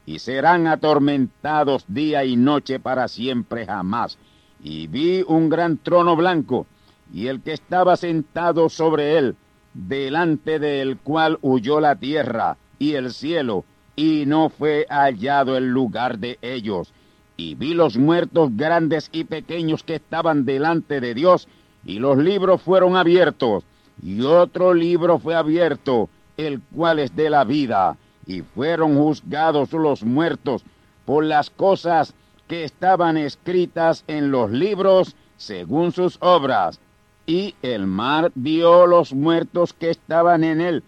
y 0.06 0.18
serán 0.18 0.66
atormentados 0.66 1.84
día 1.88 2.24
y 2.24 2.36
noche 2.36 2.78
para 2.78 3.08
siempre 3.08 3.66
jamás. 3.66 4.18
Y 4.62 4.86
vi 4.86 5.24
un 5.26 5.48
gran 5.48 5.78
trono 5.78 6.16
blanco, 6.16 6.66
y 7.12 7.28
el 7.28 7.40
que 7.40 7.52
estaba 7.52 7.96
sentado 7.96 8.68
sobre 8.68 9.18
él, 9.18 9.36
delante 9.72 10.58
del 10.58 10.98
cual 10.98 11.38
huyó 11.42 11.80
la 11.80 11.96
tierra 11.96 12.56
y 12.78 12.94
el 12.94 13.12
cielo, 13.12 13.64
y 13.96 14.24
no 14.26 14.48
fue 14.48 14.86
hallado 14.88 15.56
el 15.56 15.68
lugar 15.68 16.18
de 16.18 16.38
ellos. 16.42 16.92
Y 17.36 17.54
vi 17.54 17.74
los 17.74 17.96
muertos 17.96 18.50
grandes 18.56 19.08
y 19.12 19.24
pequeños 19.24 19.82
que 19.82 19.96
estaban 19.96 20.44
delante 20.44 21.00
de 21.00 21.14
Dios, 21.14 21.48
y 21.84 21.98
los 21.98 22.16
libros 22.16 22.62
fueron 22.62 22.96
abiertos, 22.96 23.64
y 24.02 24.22
otro 24.22 24.74
libro 24.74 25.18
fue 25.18 25.34
abierto, 25.34 26.08
el 26.36 26.60
cual 26.74 26.98
es 26.98 27.14
de 27.14 27.30
la 27.30 27.44
vida, 27.44 27.96
y 28.26 28.42
fueron 28.42 28.96
juzgados 28.96 29.72
los 29.72 30.02
muertos 30.02 30.64
por 31.04 31.24
las 31.24 31.50
cosas 31.50 32.14
que 32.48 32.64
estaban 32.64 33.16
escritas 33.16 34.04
en 34.06 34.30
los 34.30 34.50
libros 34.50 35.14
según 35.36 35.92
sus 35.92 36.18
obras. 36.20 36.80
Y 37.26 37.54
el 37.62 37.86
mar 37.86 38.32
dio 38.34 38.86
los 38.86 39.12
muertos 39.12 39.72
que 39.72 39.90
estaban 39.90 40.44
en 40.44 40.60
él, 40.60 40.82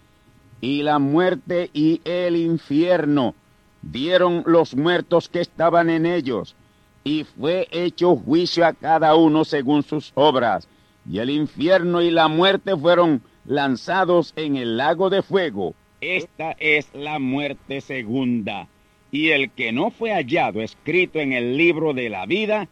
y 0.61 0.83
la 0.83 0.99
muerte 0.99 1.69
y 1.73 2.01
el 2.03 2.35
infierno 2.35 3.35
dieron 3.81 4.43
los 4.45 4.75
muertos 4.75 5.29
que 5.29 5.41
estaban 5.41 5.89
en 5.89 6.05
ellos, 6.05 6.55
y 7.03 7.23
fue 7.23 7.67
hecho 7.71 8.15
juicio 8.15 8.65
a 8.65 8.73
cada 8.73 9.15
uno 9.15 9.45
según 9.45 9.83
sus 9.83 10.11
obras 10.15 10.67
y 11.09 11.19
el 11.19 11.29
infierno 11.29 12.01
y 12.01 12.11
la 12.11 12.27
muerte 12.27 12.75
fueron 12.75 13.21
lanzados 13.45 14.33
en 14.35 14.57
el 14.57 14.77
lago 14.77 15.09
de 15.09 15.21
fuego. 15.21 15.73
Esta 16.01 16.51
es 16.59 16.93
la 16.93 17.17
muerte 17.19 17.81
segunda. 17.81 18.67
Y 19.09 19.29
el 19.29 19.51
que 19.51 19.71
no 19.71 19.89
fue 19.89 20.11
hallado 20.11 20.61
escrito 20.61 21.19
en 21.19 21.31
el 21.31 21.55
libro 21.55 21.93
de 21.93 22.09
la 22.09 22.25
vida 22.25 22.67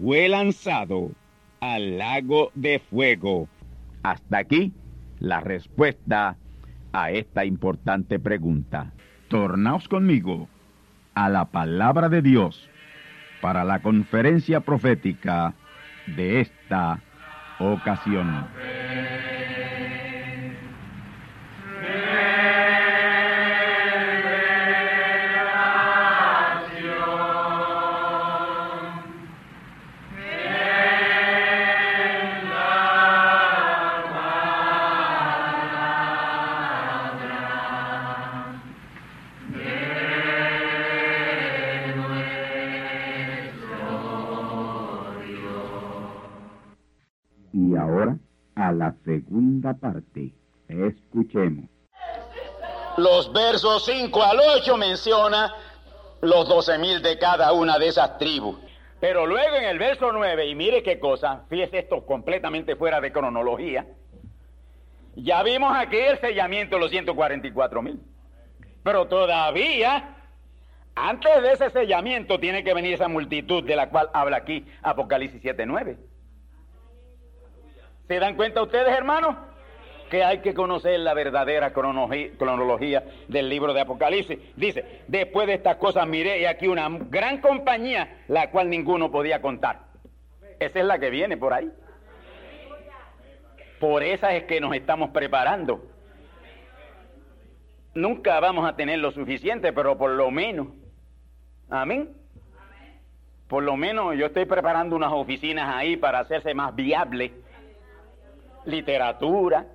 fue 0.00 0.28
lanzado 0.28 1.12
al 1.60 1.98
lago 1.98 2.50
de 2.54 2.80
fuego. 2.80 3.48
Hasta 4.02 4.38
aquí 4.38 4.72
la 5.20 5.40
respuesta 5.40 6.36
a 6.96 7.10
esta 7.10 7.44
importante 7.44 8.18
pregunta. 8.18 8.92
Tornaos 9.28 9.86
conmigo 9.86 10.48
a 11.14 11.28
la 11.28 11.44
palabra 11.44 12.08
de 12.08 12.22
Dios 12.22 12.70
para 13.42 13.64
la 13.64 13.80
conferencia 13.80 14.60
profética 14.60 15.54
de 16.16 16.40
esta 16.40 17.00
ocasión. 17.58 18.46
Los 52.96 53.32
versos 53.32 53.84
5 53.84 54.22
al 54.22 54.38
8 54.40 54.76
menciona 54.76 55.54
los 56.22 56.48
doce 56.48 56.78
mil 56.78 57.02
de 57.02 57.18
cada 57.18 57.52
una 57.52 57.78
de 57.78 57.88
esas 57.88 58.18
tribus. 58.18 58.58
Pero 59.00 59.26
luego 59.26 59.56
en 59.56 59.64
el 59.64 59.78
verso 59.78 60.10
9, 60.10 60.46
y 60.46 60.54
mire 60.54 60.82
qué 60.82 60.98
cosa, 60.98 61.44
fíjese 61.50 61.80
esto 61.80 62.06
completamente 62.06 62.76
fuera 62.76 63.00
de 63.00 63.12
cronología, 63.12 63.86
ya 65.14 65.42
vimos 65.42 65.76
aquí 65.76 65.96
el 65.96 66.18
sellamiento 66.20 66.76
de 66.76 66.80
los 66.80 66.90
144 66.90 67.82
mil. 67.82 68.00
Pero 68.82 69.06
todavía, 69.06 70.16
antes 70.94 71.42
de 71.42 71.52
ese 71.52 71.70
sellamiento, 71.70 72.40
tiene 72.40 72.64
que 72.64 72.72
venir 72.72 72.94
esa 72.94 73.08
multitud 73.08 73.64
de 73.64 73.76
la 73.76 73.90
cual 73.90 74.08
habla 74.14 74.38
aquí 74.38 74.64
Apocalipsis 74.82 75.42
7.9. 75.42 75.98
¿Se 78.08 78.18
dan 78.18 78.36
cuenta 78.36 78.62
ustedes, 78.62 78.88
hermanos? 78.88 79.36
Que 80.10 80.22
hay 80.22 80.38
que 80.38 80.54
conocer 80.54 81.00
la 81.00 81.14
verdadera 81.14 81.72
cronología 81.72 83.04
del 83.28 83.48
libro 83.48 83.74
de 83.74 83.80
Apocalipsis. 83.80 84.38
Dice, 84.56 85.02
después 85.08 85.46
de 85.46 85.54
estas 85.54 85.76
cosas 85.76 86.06
miré 86.06 86.40
y 86.40 86.44
aquí 86.44 86.68
una 86.68 86.88
gran 86.88 87.40
compañía, 87.40 88.22
la 88.28 88.50
cual 88.50 88.70
ninguno 88.70 89.10
podía 89.10 89.42
contar. 89.42 89.80
Esa 90.60 90.78
es 90.78 90.84
la 90.84 90.98
que 90.98 91.10
viene 91.10 91.36
por 91.36 91.52
ahí. 91.52 91.70
Por 93.80 94.02
esa 94.02 94.34
es 94.34 94.44
que 94.44 94.60
nos 94.60 94.74
estamos 94.74 95.10
preparando. 95.10 95.84
Nunca 97.94 98.38
vamos 98.40 98.68
a 98.68 98.76
tener 98.76 98.98
lo 98.98 99.10
suficiente, 99.10 99.72
pero 99.72 99.98
por 99.98 100.10
lo 100.10 100.30
menos. 100.30 100.68
Amén. 101.68 102.16
Por 103.48 103.62
lo 103.62 103.76
menos 103.76 104.16
yo 104.16 104.26
estoy 104.26 104.44
preparando 104.44 104.96
unas 104.96 105.12
oficinas 105.12 105.74
ahí 105.74 105.96
para 105.96 106.20
hacerse 106.20 106.54
más 106.54 106.74
viable 106.74 107.32
literatura, 108.66 109.66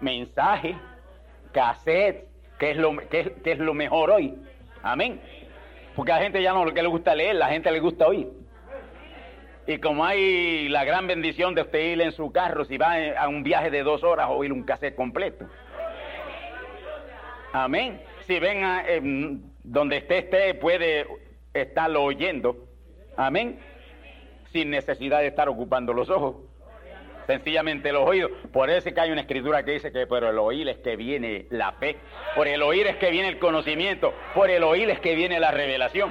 mensaje, 0.00 0.76
cassette, 1.52 2.28
que 2.58 2.70
es 2.72 2.76
lo, 2.76 2.96
que 2.96 3.34
es, 3.44 3.58
lo 3.58 3.74
mejor 3.74 4.10
hoy. 4.10 4.34
Amén. 4.82 5.20
Porque 5.94 6.12
a 6.12 6.16
la 6.16 6.22
gente 6.22 6.42
ya 6.42 6.52
no 6.52 6.64
lo 6.64 6.74
que 6.74 6.82
le 6.82 6.88
gusta 6.88 7.14
leer, 7.14 7.36
la 7.36 7.48
gente 7.48 7.70
le 7.70 7.80
gusta 7.80 8.06
oír. 8.06 8.28
Y 9.66 9.78
como 9.78 10.04
hay 10.04 10.68
la 10.68 10.84
gran 10.84 11.06
bendición 11.06 11.54
de 11.54 11.62
usted 11.62 11.92
ir 11.92 12.00
en 12.00 12.12
su 12.12 12.32
carro, 12.32 12.64
si 12.64 12.78
va 12.78 12.94
a 13.18 13.28
un 13.28 13.42
viaje 13.42 13.70
de 13.70 13.82
dos 13.82 14.02
horas, 14.02 14.28
oír 14.30 14.52
un 14.52 14.62
cassette 14.62 14.94
completo. 14.94 15.46
Amén. 17.52 18.00
Si 18.26 18.38
ven 18.38 18.64
a, 18.64 18.84
donde 19.62 19.98
esté, 19.98 20.18
esté, 20.18 20.54
puede 20.54 21.06
estarlo 21.52 22.04
oyendo. 22.04 22.68
Amén. 23.16 23.58
Sin 24.52 24.70
necesidad 24.70 25.20
de 25.20 25.26
estar 25.26 25.48
ocupando 25.48 25.92
los 25.92 26.08
ojos 26.08 26.47
sencillamente 27.28 27.92
los 27.92 28.08
oídos. 28.08 28.30
Por 28.52 28.70
eso 28.70 28.88
es 28.88 28.94
que 28.94 29.00
hay 29.02 29.10
una 29.10 29.20
escritura 29.20 29.62
que 29.62 29.72
dice 29.72 29.92
que 29.92 30.06
por 30.06 30.24
el 30.24 30.38
oír 30.38 30.66
es 30.66 30.78
que 30.78 30.96
viene 30.96 31.46
la 31.50 31.72
fe, 31.72 31.98
por 32.34 32.48
el 32.48 32.62
oír 32.62 32.86
es 32.86 32.96
que 32.96 33.10
viene 33.10 33.28
el 33.28 33.38
conocimiento, 33.38 34.14
por 34.34 34.48
el 34.48 34.64
oír 34.64 34.88
es 34.88 34.98
que 35.00 35.14
viene 35.14 35.38
la 35.38 35.50
revelación. 35.50 36.10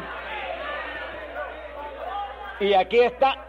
Y 2.60 2.74
aquí 2.74 3.00
está, 3.00 3.48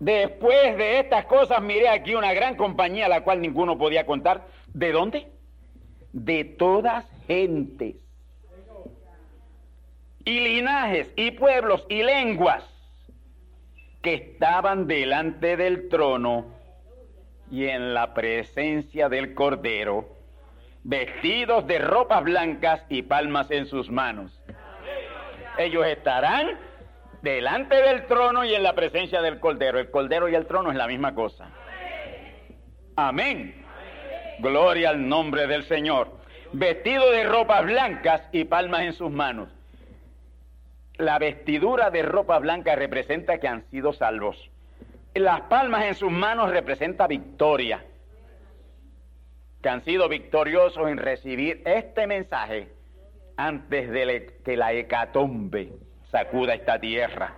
después 0.00 0.76
de 0.76 0.98
estas 0.98 1.26
cosas, 1.26 1.62
miré 1.62 1.88
aquí 1.88 2.16
una 2.16 2.34
gran 2.34 2.56
compañía, 2.56 3.08
la 3.08 3.22
cual 3.22 3.40
ninguno 3.40 3.78
podía 3.78 4.04
contar. 4.04 4.44
¿De 4.74 4.90
dónde? 4.90 5.28
De 6.12 6.42
todas 6.44 7.08
gentes 7.28 7.94
y 10.24 10.40
linajes 10.40 11.12
y 11.14 11.30
pueblos 11.30 11.86
y 11.88 12.02
lenguas 12.02 12.64
que 14.02 14.14
estaban 14.14 14.88
delante 14.88 15.56
del 15.56 15.88
trono 15.88 16.55
y 17.50 17.66
en 17.66 17.94
la 17.94 18.14
presencia 18.14 19.08
del 19.08 19.34
Cordero, 19.34 20.08
vestidos 20.84 21.66
de 21.66 21.78
ropas 21.78 22.24
blancas 22.24 22.82
y 22.88 23.02
palmas 23.02 23.50
en 23.50 23.66
sus 23.66 23.90
manos. 23.90 24.42
Ellos 25.58 25.86
estarán 25.86 26.58
delante 27.22 27.76
del 27.76 28.06
trono 28.06 28.44
y 28.44 28.54
en 28.54 28.62
la 28.62 28.74
presencia 28.74 29.22
del 29.22 29.40
Cordero. 29.40 29.78
El 29.78 29.90
Cordero 29.90 30.28
y 30.28 30.34
el 30.34 30.46
trono 30.46 30.70
es 30.70 30.76
la 30.76 30.86
misma 30.86 31.14
cosa. 31.14 31.48
Amén. 32.94 33.64
Gloria 34.38 34.90
al 34.90 35.08
nombre 35.08 35.46
del 35.46 35.64
Señor. 35.64 36.16
Vestido 36.52 37.10
de 37.10 37.24
ropas 37.24 37.64
blancas 37.64 38.22
y 38.32 38.44
palmas 38.44 38.82
en 38.82 38.92
sus 38.92 39.10
manos. 39.10 39.48
La 40.98 41.18
vestidura 41.18 41.90
de 41.90 42.02
ropa 42.02 42.38
blanca 42.38 42.74
representa 42.74 43.38
que 43.38 43.48
han 43.48 43.68
sido 43.70 43.92
salvos. 43.92 44.50
Las 45.18 45.42
palmas 45.42 45.84
en 45.86 45.94
sus 45.94 46.12
manos 46.12 46.50
representa 46.50 47.06
victoria. 47.06 47.82
Que 49.62 49.68
han 49.68 49.82
sido 49.82 50.08
victoriosos 50.10 50.88
en 50.88 50.98
recibir 50.98 51.62
este 51.64 52.06
mensaje 52.06 52.68
antes 53.36 53.90
de 53.90 54.38
que 54.44 54.56
la 54.58 54.74
hecatombe 54.74 55.72
sacuda 56.10 56.54
esta 56.54 56.78
tierra. 56.78 57.34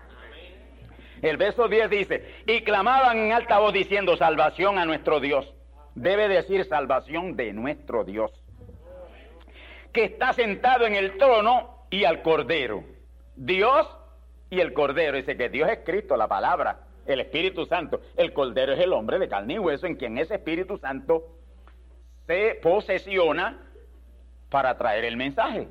El 1.23 1.37
verso 1.37 1.69
10 1.69 1.91
dice, 1.91 2.35
y 2.47 2.63
clamaban 2.63 3.17
en 3.19 3.33
alta 3.33 3.59
voz 3.59 3.73
diciendo, 3.73 4.17
salvación 4.17 4.79
a 4.79 4.85
nuestro 4.85 5.21
Dios. 5.21 5.55
Debe 5.95 6.29
decir 6.29 6.65
salvación 6.65 7.37
de 7.37 7.53
nuestro 7.53 8.05
Dios, 8.05 8.33
que 9.93 10.05
está 10.05 10.33
sentado 10.33 10.85
en 10.85 10.95
el 10.95 11.17
trono 11.17 11.87
y 11.91 12.05
al 12.05 12.23
Cordero. 12.23 12.83
Dios 13.37 13.89
y 14.51 14.61
el 14.61 14.73
Cordero. 14.73 15.17
Dice 15.17 15.37
que 15.37 15.49
Dios 15.49 15.69
es 15.71 15.79
Cristo, 15.85 16.17
la 16.17 16.29
palabra, 16.29 16.88
el 17.09 17.21
Espíritu 17.21 17.67
Santo. 17.67 18.01
El 18.17 18.33
Cordero 18.33 18.73
es 18.73 18.81
el 18.81 18.93
hombre 18.93 19.19
de 19.19 19.29
carne 19.29 19.55
y 19.55 19.59
hueso 19.59 19.87
en 19.87 19.97
quien 19.97 20.19
ese 20.19 20.35
Espíritu 20.35 20.79
Santo 20.79 21.25
se 22.27 22.59
posesiona 22.63 23.59
para 24.51 24.77
traer 24.77 25.05
el 25.05 25.17
mensaje. 25.17 25.69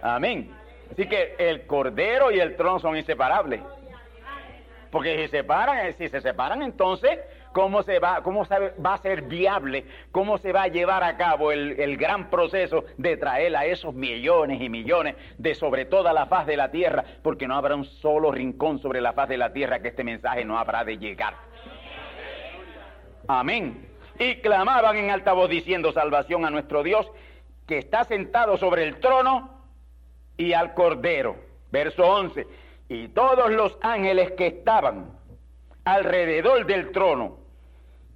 Amén. 0.00 0.54
Así 0.90 1.06
que 1.06 1.34
el 1.38 1.66
Cordero 1.66 2.30
y 2.30 2.40
el 2.40 2.56
trono 2.56 2.78
son 2.78 2.96
inseparables. 2.96 3.60
Porque 4.90 5.16
si 5.16 5.22
se 5.22 5.38
separan, 5.38 5.92
si 5.94 6.08
se 6.08 6.20
separan, 6.20 6.62
entonces 6.62 7.18
cómo 7.52 7.82
se 7.82 7.98
va, 7.98 8.22
cómo 8.22 8.44
va 8.44 8.94
a 8.94 8.98
ser 8.98 9.22
viable, 9.22 9.84
cómo 10.12 10.38
se 10.38 10.52
va 10.52 10.62
a 10.62 10.68
llevar 10.68 11.02
a 11.02 11.16
cabo 11.16 11.52
el, 11.52 11.96
gran 11.96 12.30
proceso 12.30 12.84
de 12.96 13.16
traer 13.16 13.56
a 13.56 13.66
esos 13.66 13.94
millones 13.94 14.60
y 14.60 14.68
millones 14.68 15.16
de 15.38 15.54
sobre 15.54 15.84
toda 15.84 16.12
la 16.12 16.26
faz 16.26 16.46
de 16.46 16.56
la 16.56 16.70
tierra, 16.70 17.04
porque 17.22 17.46
no 17.46 17.56
habrá 17.56 17.74
un 17.74 17.84
solo 17.84 18.30
rincón 18.30 18.78
sobre 18.78 19.00
la 19.00 19.12
faz 19.12 19.28
de 19.28 19.36
la 19.36 19.52
tierra 19.52 19.80
que 19.80 19.88
este 19.88 20.04
mensaje 20.04 20.44
no 20.44 20.58
habrá 20.58 20.84
de 20.84 20.98
llegar. 20.98 21.34
Amén. 23.28 23.88
Y 24.18 24.36
clamaban 24.36 24.96
en 24.96 25.10
alta 25.10 25.32
voz 25.32 25.48
diciendo 25.48 25.92
salvación 25.92 26.44
a 26.44 26.50
nuestro 26.50 26.82
Dios, 26.82 27.10
que 27.66 27.78
está 27.78 28.04
sentado 28.04 28.56
sobre 28.56 28.84
el 28.84 28.98
trono 29.00 29.50
y 30.36 30.52
al 30.52 30.74
cordero. 30.74 31.36
Verso 31.70 32.04
11. 32.04 32.46
Y 32.88 33.08
todos 33.08 33.50
los 33.50 33.78
ángeles 33.80 34.32
que 34.32 34.48
estaban 34.48 35.12
alrededor 35.84 36.66
del 36.66 36.90
trono 36.90 37.39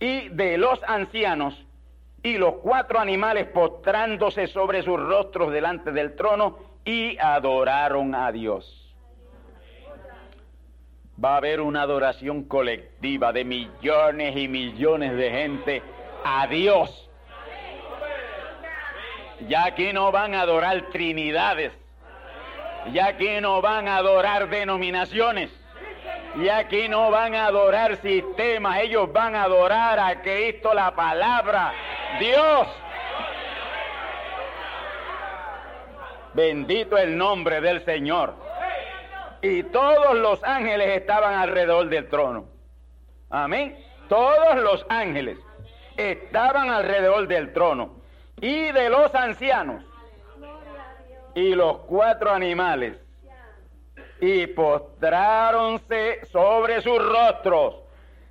y 0.04 0.28
de 0.28 0.58
los 0.58 0.82
ancianos 0.86 1.54
y 2.22 2.36
los 2.36 2.56
cuatro 2.56 3.00
animales 3.00 3.46
postrándose 3.46 4.48
sobre 4.48 4.82
sus 4.82 5.00
rostros 5.00 5.50
delante 5.50 5.92
del 5.92 6.14
trono 6.14 6.58
y 6.84 7.16
adoraron 7.18 8.14
a 8.14 8.30
Dios. 8.30 8.94
Va 11.22 11.34
a 11.34 11.36
haber 11.38 11.62
una 11.62 11.82
adoración 11.82 12.44
colectiva 12.44 13.32
de 13.32 13.44
millones 13.44 14.36
y 14.36 14.46
millones 14.46 15.16
de 15.16 15.30
gente 15.30 15.82
a 16.22 16.46
Dios. 16.48 17.08
Ya 19.48 19.64
aquí 19.64 19.90
no 19.94 20.12
van 20.12 20.34
a 20.34 20.42
adorar 20.42 20.90
trinidades, 20.90 21.72
ya 22.92 23.06
aquí 23.06 23.40
no 23.40 23.62
van 23.62 23.88
a 23.88 23.96
adorar 23.96 24.50
denominaciones 24.50 25.50
y 26.36 26.48
aquí 26.48 26.88
no 26.88 27.10
van 27.10 27.34
a 27.34 27.46
adorar 27.46 27.96
sistemas, 27.96 28.80
ellos 28.80 29.12
van 29.12 29.34
a 29.36 29.44
adorar 29.44 29.98
a 30.00 30.20
Cristo 30.20 30.74
la 30.74 30.94
palabra, 30.94 31.72
Dios. 32.18 32.66
Bendito 36.34 36.98
el 36.98 37.16
nombre 37.16 37.60
del 37.60 37.84
Señor. 37.84 38.34
Y 39.42 39.62
todos 39.64 40.16
los 40.16 40.42
ángeles 40.42 40.96
estaban 40.98 41.34
alrededor 41.34 41.88
del 41.88 42.08
trono. 42.08 42.46
Amén. 43.30 43.78
Todos 44.08 44.56
los 44.56 44.84
ángeles 44.88 45.38
estaban 45.96 46.70
alrededor 46.70 47.28
del 47.28 47.52
trono. 47.52 48.00
Y 48.40 48.72
de 48.72 48.90
los 48.90 49.14
ancianos. 49.14 49.84
Y 51.36 51.54
los 51.54 51.78
cuatro 51.80 52.32
animales 52.32 53.03
y 54.20 54.46
postráronse 54.48 56.24
sobre 56.26 56.80
sus 56.82 56.98
rostros 56.98 57.76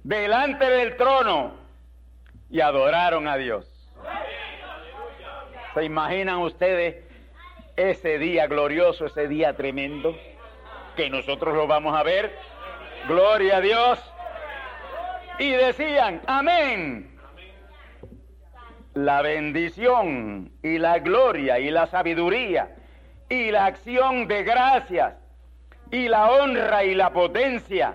delante 0.04 0.70
del 0.70 0.96
trono 0.98 1.54
y 2.50 2.62
adoraron 2.62 3.28
a 3.28 3.38
Dios. 3.38 3.70
¿Se 5.74 5.84
imaginan 5.84 6.40
ustedes 6.40 7.04
ese 7.76 8.20
día 8.20 8.48
glorioso, 8.48 9.06
ese 9.06 9.28
día 9.28 9.56
tremendo? 9.56 10.16
Que 10.96 11.10
nosotros 11.10 11.56
lo 11.56 11.66
vamos 11.66 11.98
a 11.98 12.04
ver. 12.04 12.36
Gloria 13.08 13.58
a 13.58 13.62
Dios. 13.62 14.14
Y 15.40 15.52
decían, 15.52 16.22
amén. 16.28 17.18
La 18.94 19.24
bendición 19.24 20.52
y 20.62 20.78
la 20.78 21.00
gloria 21.00 21.58
y 21.58 21.72
la 21.72 21.88
sabiduría 21.88 22.76
y 23.30 23.50
la 23.50 23.66
acción 23.66 24.28
de 24.28 24.44
gracias 24.44 25.16
y 25.94 26.10
la 26.10 26.32
honra 26.32 26.84
y 26.84 26.96
la 26.96 27.14
potencia 27.14 27.94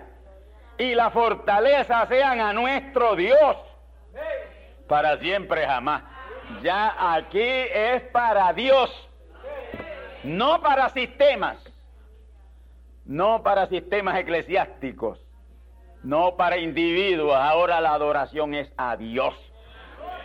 y 0.78 0.94
la 0.94 1.10
fortaleza 1.10 2.06
sean 2.06 2.40
a 2.40 2.52
nuestro 2.52 3.16
Dios 3.16 3.56
para 4.86 5.18
siempre 5.18 5.66
jamás. 5.66 6.04
Ya 6.62 7.14
aquí 7.14 7.42
es 7.42 8.02
para 8.12 8.52
Dios, 8.52 8.88
no 10.22 10.62
para 10.62 10.90
sistemas, 10.90 11.58
no 13.04 13.42
para 13.42 13.66
sistemas 13.66 14.16
eclesiásticos, 14.16 15.18
no 16.04 16.36
para 16.36 16.56
individuos. 16.56 17.34
Ahora 17.34 17.80
la 17.80 17.94
adoración 17.94 18.54
es 18.54 18.72
a 18.76 18.96
Dios. 18.96 19.34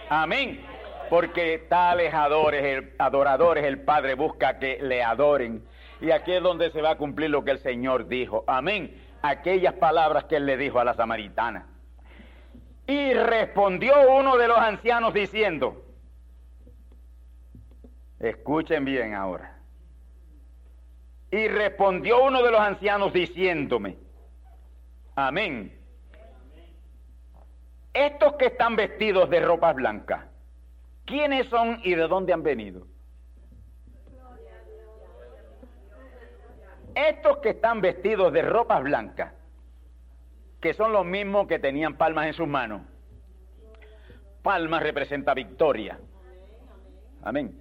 Amén. 0.10 0.64
Porque 1.10 1.66
tales 1.70 2.14
adoradores 2.14 2.64
el, 2.64 2.96
adoradores 3.00 3.66
el 3.66 3.82
Padre 3.82 4.14
busca 4.14 4.60
que 4.60 4.78
le 4.80 5.04
adoren 5.04 5.73
y 6.04 6.12
aquí 6.12 6.34
es 6.34 6.44
donde 6.44 6.70
se 6.72 6.82
va 6.82 6.92
a 6.92 6.98
cumplir 6.98 7.30
lo 7.30 7.46
que 7.46 7.52
el 7.52 7.60
Señor 7.60 8.10
dijo. 8.10 8.44
Amén. 8.46 9.02
Aquellas 9.22 9.76
palabras 9.76 10.26
que 10.26 10.36
él 10.36 10.46
le 10.46 10.58
dijo 10.58 10.78
a 10.78 10.84
la 10.84 10.96
samaritana. 10.96 11.66
Y 12.86 13.14
respondió 13.14 13.94
uno 14.12 14.36
de 14.36 14.50
los 14.50 14.58
ancianos 14.58 15.14
diciendo, 15.14 15.82
escuchen 18.20 18.84
bien 18.84 19.14
ahora. 19.14 19.62
Y 21.32 21.48
respondió 21.48 22.22
uno 22.26 22.44
de 22.44 22.52
los 22.52 22.60
ancianos 22.60 23.14
diciéndome, 23.14 23.96
amén. 25.16 25.74
Estos 27.94 28.34
que 28.34 28.48
están 28.48 28.76
vestidos 28.76 29.30
de 29.30 29.40
ropas 29.40 29.74
blancas, 29.74 30.26
¿quiénes 31.06 31.48
son 31.48 31.80
y 31.82 31.96
de 31.96 32.10
dónde 32.10 32.34
han 32.34 32.44
venido? 32.44 32.93
Estos 36.96 37.38
que 37.38 37.50
están 37.50 37.82
vestidos 37.82 38.32
de 38.34 38.42
ropas 38.44 38.84
blancas, 38.84 39.34
que 40.62 40.74
son 40.74 40.92
los 40.92 41.06
mismos 41.06 41.48
que 41.48 41.60
tenían 41.60 41.98
palmas 41.98 42.28
en 42.28 42.34
sus 42.34 42.48
manos, 42.48 42.82
palmas 44.44 44.84
representa 44.84 45.34
victoria. 45.34 46.00
Amén. 47.24 47.58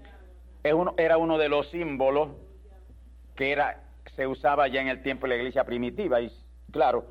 era 0.63 1.17
uno 1.17 1.39
de 1.39 1.49
los 1.49 1.69
símbolos 1.71 2.31
que 3.35 3.57
se 4.17 4.27
usaba 4.27 4.69
ya 4.69 4.81
en 4.81 4.89
el 4.89 5.03
tiempo 5.03 5.27
de 5.27 5.31
la 5.31 5.37
iglesia 5.37 5.65
primitiva. 5.65 6.21
Y 6.21 6.31
claro, 6.71 7.07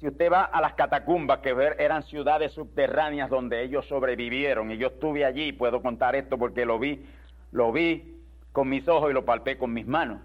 si 0.00 0.08
usted 0.08 0.30
va 0.30 0.44
a 0.44 0.60
las 0.60 0.74
catacumbas, 0.74 1.38
que 1.38 1.54
eran 1.78 2.02
ciudades 2.02 2.52
subterráneas 2.52 3.30
donde 3.30 3.62
ellos 3.62 3.86
sobrevivieron, 3.86 4.70
y 4.72 4.78
yo 4.78 4.88
estuve 4.88 5.24
allí, 5.24 5.52
puedo 5.52 5.80
contar 5.80 6.16
esto 6.16 6.36
porque 6.36 6.66
lo 6.66 6.78
vi, 6.78 7.06
lo 7.52 7.70
vi 7.72 8.20
con 8.52 8.68
mis 8.68 8.88
ojos 8.88 9.10
y 9.10 9.14
lo 9.14 9.24
palpé 9.24 9.56
con 9.56 9.72
mis 9.72 9.86
manos 9.86 10.20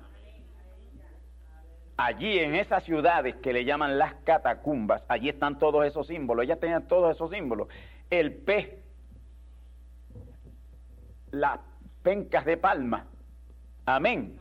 allí 2.05 2.39
en 2.39 2.55
esas 2.55 2.83
ciudades 2.83 3.35
que 3.37 3.53
le 3.53 3.65
llaman 3.65 3.97
las 3.97 4.15
catacumbas, 4.23 5.03
allí 5.07 5.29
están 5.29 5.59
todos 5.59 5.85
esos 5.85 6.07
símbolos, 6.07 6.45
ellas 6.45 6.59
tenían 6.59 6.87
todos 6.87 7.15
esos 7.15 7.29
símbolos. 7.29 7.67
El 8.09 8.33
pez, 8.33 8.69
las 11.31 11.59
pencas 12.01 12.45
de 12.45 12.57
palma, 12.57 13.05
amén. 13.85 14.37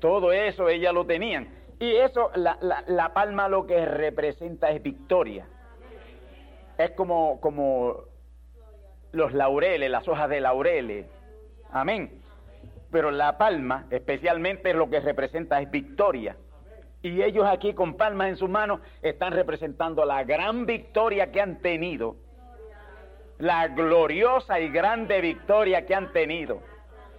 todo 0.00 0.32
eso 0.32 0.68
ellas 0.68 0.94
lo 0.94 1.04
tenían. 1.04 1.48
Y 1.78 1.96
eso, 1.96 2.30
la, 2.34 3.12
palma 3.14 3.48
lo 3.48 3.66
que 3.66 3.86
representa 3.86 4.70
es 4.70 4.82
victoria. 4.82 5.46
Es 6.76 6.90
como, 6.90 7.40
como 7.40 8.04
los 9.12 9.32
laureles, 9.32 9.90
las 9.90 10.06
hojas 10.06 10.28
de 10.28 10.40
laureles. 10.40 11.06
Amén. 11.72 12.20
Pero 12.90 13.10
la 13.10 13.38
palma, 13.38 13.86
especialmente 13.90 14.74
lo 14.74 14.90
que 14.90 15.00
representa 15.00 15.60
es 15.62 15.70
victoria. 15.70 16.36
Y 17.02 17.22
ellos 17.22 17.46
aquí 17.46 17.72
con 17.72 17.94
palmas 17.94 18.28
en 18.28 18.36
sus 18.36 18.50
manos 18.50 18.80
están 19.00 19.32
representando 19.32 20.04
la 20.04 20.22
gran 20.24 20.66
victoria 20.66 21.32
que 21.32 21.40
han 21.40 21.60
tenido. 21.60 22.16
La 23.38 23.68
gloriosa 23.68 24.60
y 24.60 24.68
grande 24.68 25.20
victoria 25.20 25.86
que 25.86 25.94
han 25.94 26.12
tenido. 26.12 26.60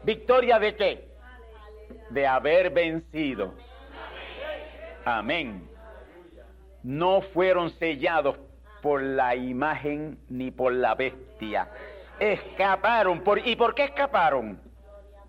¿Victoria 0.04 0.60
de 0.60 0.76
qué? 0.76 1.08
De 2.12 2.28
haber 2.28 2.70
vencido. 2.70 3.56
Amén. 5.04 5.68
No 6.84 7.22
fueron 7.22 7.72
sellados 7.72 8.38
por 8.84 9.02
la 9.02 9.36
imagen 9.36 10.20
ni 10.30 10.52
por 10.52 10.74
la 10.74 10.94
bestia. 10.94 11.70
Escaparon. 12.20 13.22
Por, 13.22 13.48
¿Y 13.48 13.56
por 13.56 13.74
qué 13.74 13.86
escaparon? 13.86 14.60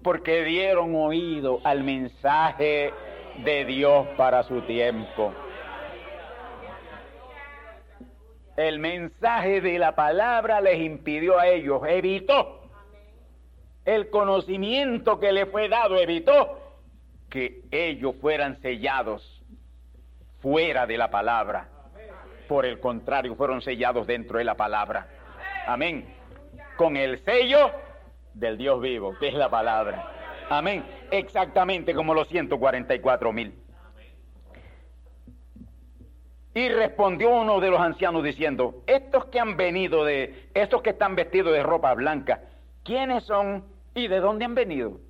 Porque 0.03 0.45
dieron 0.45 0.95
oído 0.95 1.61
al 1.65 1.85
mensaje 1.85 2.93
de 3.39 3.65
Dios 3.65 4.07
para 4.17 4.43
su 4.45 4.63
tiempo. 4.63 5.33
El 8.57 8.79
mensaje 8.79 9.61
de 9.61 9.79
la 9.79 9.95
palabra 9.95 10.61
les 10.61 10.81
impidió 10.81 11.39
a 11.39 11.47
ellos, 11.47 11.83
evitó 11.87 12.63
el 13.85 14.11
conocimiento 14.11 15.19
que 15.19 15.33
le 15.33 15.47
fue 15.47 15.69
dado, 15.69 15.99
evitó 15.99 16.59
que 17.31 17.63
ellos 17.71 18.15
fueran 18.21 18.61
sellados 18.61 19.43
fuera 20.41 20.87
de 20.87 20.99
la 20.99 21.11
palabra. 21.11 21.69
Por 22.47 22.67
el 22.67 22.79
contrario, 22.81 23.35
fueron 23.35 23.63
sellados 23.63 24.07
dentro 24.07 24.39
de 24.39 24.45
la 24.45 24.55
palabra. 24.55 25.09
Amén. 25.67 26.15
Con 26.77 26.97
el 26.97 27.25
sello 27.25 27.71
del 28.35 28.59
Dios 28.59 28.81
vivo, 28.81 29.17
que 29.19 29.29
es 29.29 29.35
la 29.35 29.49
palabra. 29.49 30.22
Amén. 30.49 30.85
Exactamente 31.11 31.95
como 31.95 32.15
los 32.15 32.29
144 32.29 33.33
mil. 33.33 33.55
Y 36.55 36.69
respondió 36.69 37.31
uno 37.31 37.61
de 37.61 37.71
los 37.71 37.81
ancianos 37.81 38.23
diciendo, 38.23 38.83
estos 38.87 39.25
que 39.27 39.41
han 39.41 39.57
venido 39.57 40.05
de, 40.05 40.51
estos 40.53 40.83
que 40.83 40.91
están 40.91 41.17
vestidos 41.17 41.53
de 41.53 41.63
ropa 41.63 41.95
blanca, 41.95 42.43
¿quiénes 42.85 43.25
son 43.25 43.65
y 43.95 44.07
de 44.09 44.21
dónde 44.21 44.45
han 44.45 44.55
venido? 44.55 45.01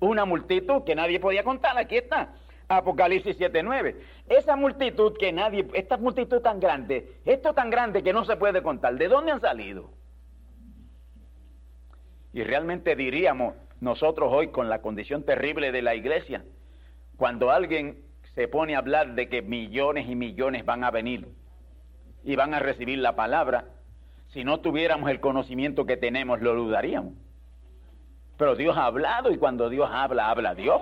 Una 0.00 0.24
multitud 0.24 0.82
que 0.84 0.96
nadie 0.96 1.20
podía 1.20 1.44
contar, 1.44 1.78
aquí 1.78 1.98
está, 1.98 2.34
Apocalipsis 2.66 3.38
7.9. 3.38 3.96
Esa 4.28 4.56
multitud 4.56 5.16
que 5.16 5.32
nadie, 5.32 5.68
esta 5.74 5.96
multitud 5.96 6.40
tan 6.40 6.58
grande, 6.58 7.20
esto 7.24 7.54
tan 7.54 7.70
grande 7.70 8.02
que 8.02 8.12
no 8.12 8.24
se 8.24 8.36
puede 8.36 8.60
contar, 8.60 8.94
¿de 8.96 9.06
dónde 9.06 9.32
han 9.32 9.40
salido? 9.40 9.90
Y 12.32 12.42
realmente 12.42 12.96
diríamos 12.96 13.54
nosotros 13.80 14.30
hoy 14.32 14.48
con 14.48 14.68
la 14.68 14.80
condición 14.80 15.24
terrible 15.24 15.72
de 15.72 15.82
la 15.82 15.94
iglesia, 15.94 16.44
cuando 17.16 17.50
alguien 17.50 18.02
se 18.34 18.48
pone 18.48 18.74
a 18.74 18.78
hablar 18.78 19.14
de 19.14 19.28
que 19.28 19.42
millones 19.42 20.08
y 20.08 20.14
millones 20.14 20.64
van 20.64 20.84
a 20.84 20.90
venir 20.90 21.28
y 22.24 22.36
van 22.36 22.54
a 22.54 22.58
recibir 22.58 22.98
la 22.98 23.16
palabra, 23.16 23.66
si 24.28 24.44
no 24.44 24.60
tuviéramos 24.60 25.10
el 25.10 25.20
conocimiento 25.20 25.86
que 25.86 25.96
tenemos, 25.96 26.40
lo 26.40 26.54
dudaríamos. 26.54 27.14
Pero 28.36 28.54
Dios 28.54 28.76
ha 28.76 28.84
hablado 28.84 29.32
y 29.32 29.38
cuando 29.38 29.68
Dios 29.68 29.88
habla, 29.90 30.30
habla 30.30 30.54
Dios. 30.54 30.80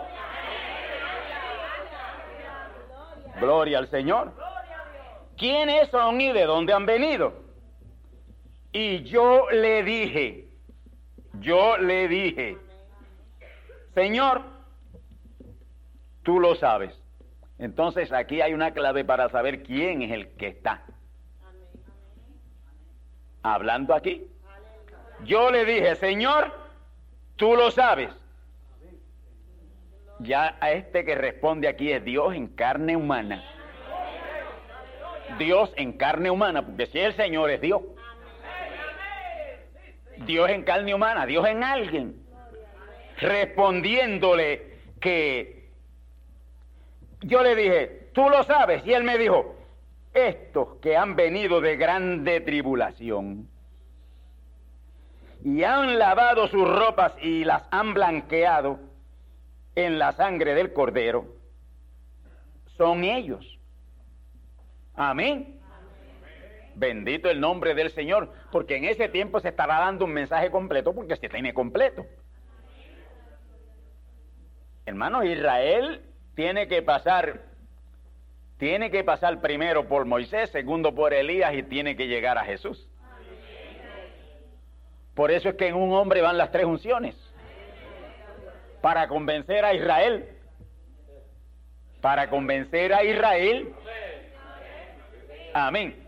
Gloria 3.40 3.78
al 3.78 3.88
Señor. 3.88 4.32
¿Quiénes 5.36 5.88
son 5.88 6.20
y 6.20 6.32
de 6.32 6.44
dónde 6.44 6.72
han 6.72 6.86
venido? 6.86 7.32
Y 8.72 9.04
yo 9.04 9.50
le 9.50 9.82
dije, 9.82 10.48
yo 11.40 11.78
le 11.78 12.08
dije, 12.08 12.58
Señor, 13.96 14.42
tú 16.22 16.38
lo 16.38 16.54
sabes. 16.54 16.92
Entonces 17.58 18.12
aquí 18.12 18.42
hay 18.42 18.52
una 18.52 18.72
clave 18.72 19.06
para 19.06 19.30
saber 19.30 19.62
quién 19.62 20.02
es 20.02 20.12
el 20.12 20.28
que 20.36 20.48
está. 20.48 20.82
Hablando 23.42 23.94
aquí. 23.94 24.30
Yo 25.24 25.50
le 25.50 25.64
dije, 25.64 25.94
Señor, 25.94 26.52
tú 27.36 27.56
lo 27.56 27.70
sabes. 27.70 28.10
Ya 30.18 30.58
a 30.60 30.72
este 30.72 31.06
que 31.06 31.14
responde 31.14 31.66
aquí 31.66 31.90
es 31.90 32.04
Dios 32.04 32.34
en 32.34 32.48
carne 32.48 32.98
humana. 32.98 33.42
Dios 35.38 35.72
en 35.76 35.94
carne 35.94 36.30
humana, 36.30 36.66
porque 36.66 36.84
si 36.84 36.98
el 36.98 37.14
Señor 37.14 37.48
es 37.48 37.62
Dios. 37.62 37.80
Dios 40.26 40.50
en 40.50 40.64
carne 40.64 40.94
humana, 40.94 41.24
Dios 41.24 41.46
en 41.46 41.64
alguien. 41.64 42.25
Respondiéndole 43.18 44.76
que 45.00 45.70
yo 47.22 47.42
le 47.42 47.54
dije, 47.56 48.10
tú 48.12 48.28
lo 48.28 48.42
sabes, 48.44 48.84
y 48.86 48.92
él 48.92 49.04
me 49.04 49.18
dijo, 49.18 49.56
estos 50.12 50.76
que 50.80 50.96
han 50.96 51.16
venido 51.16 51.60
de 51.60 51.76
grande 51.76 52.40
tribulación 52.40 53.48
y 55.44 55.62
han 55.62 55.98
lavado 55.98 56.48
sus 56.48 56.68
ropas 56.68 57.12
y 57.22 57.44
las 57.44 57.62
han 57.70 57.94
blanqueado, 57.94 58.80
en 59.76 59.98
la 59.98 60.12
sangre 60.12 60.54
del 60.54 60.72
cordero 60.72 61.26
son 62.76 63.04
ellos. 63.04 63.58
Amén. 64.94 65.60
Bendito 66.74 67.30
el 67.30 67.40
nombre 67.40 67.74
del 67.74 67.90
Señor, 67.90 68.32
porque 68.50 68.76
en 68.76 68.84
ese 68.84 69.08
tiempo 69.08 69.40
se 69.40 69.48
estará 69.48 69.78
dando 69.78 70.04
un 70.04 70.12
mensaje 70.12 70.50
completo 70.50 70.94
porque 70.94 71.16
se 71.16 71.28
tiene 71.28 71.54
completo. 71.54 72.06
Hermanos, 74.86 75.24
Israel 75.24 76.00
tiene 76.36 76.68
que 76.68 76.80
pasar, 76.80 77.42
tiene 78.56 78.90
que 78.92 79.02
pasar 79.02 79.40
primero 79.40 79.88
por 79.88 80.04
Moisés, 80.04 80.50
segundo 80.50 80.94
por 80.94 81.12
Elías 81.12 81.52
y 81.54 81.64
tiene 81.64 81.96
que 81.96 82.06
llegar 82.06 82.38
a 82.38 82.44
Jesús. 82.44 82.88
Por 85.14 85.32
eso 85.32 85.48
es 85.48 85.56
que 85.56 85.66
en 85.66 85.74
un 85.74 85.92
hombre 85.92 86.20
van 86.20 86.38
las 86.38 86.52
tres 86.52 86.66
unciones 86.66 87.16
para 88.80 89.08
convencer 89.08 89.64
a 89.64 89.74
Israel. 89.74 90.28
Para 92.00 92.30
convencer 92.30 92.94
a 92.94 93.02
Israel. 93.02 93.74
Amén. 95.52 96.06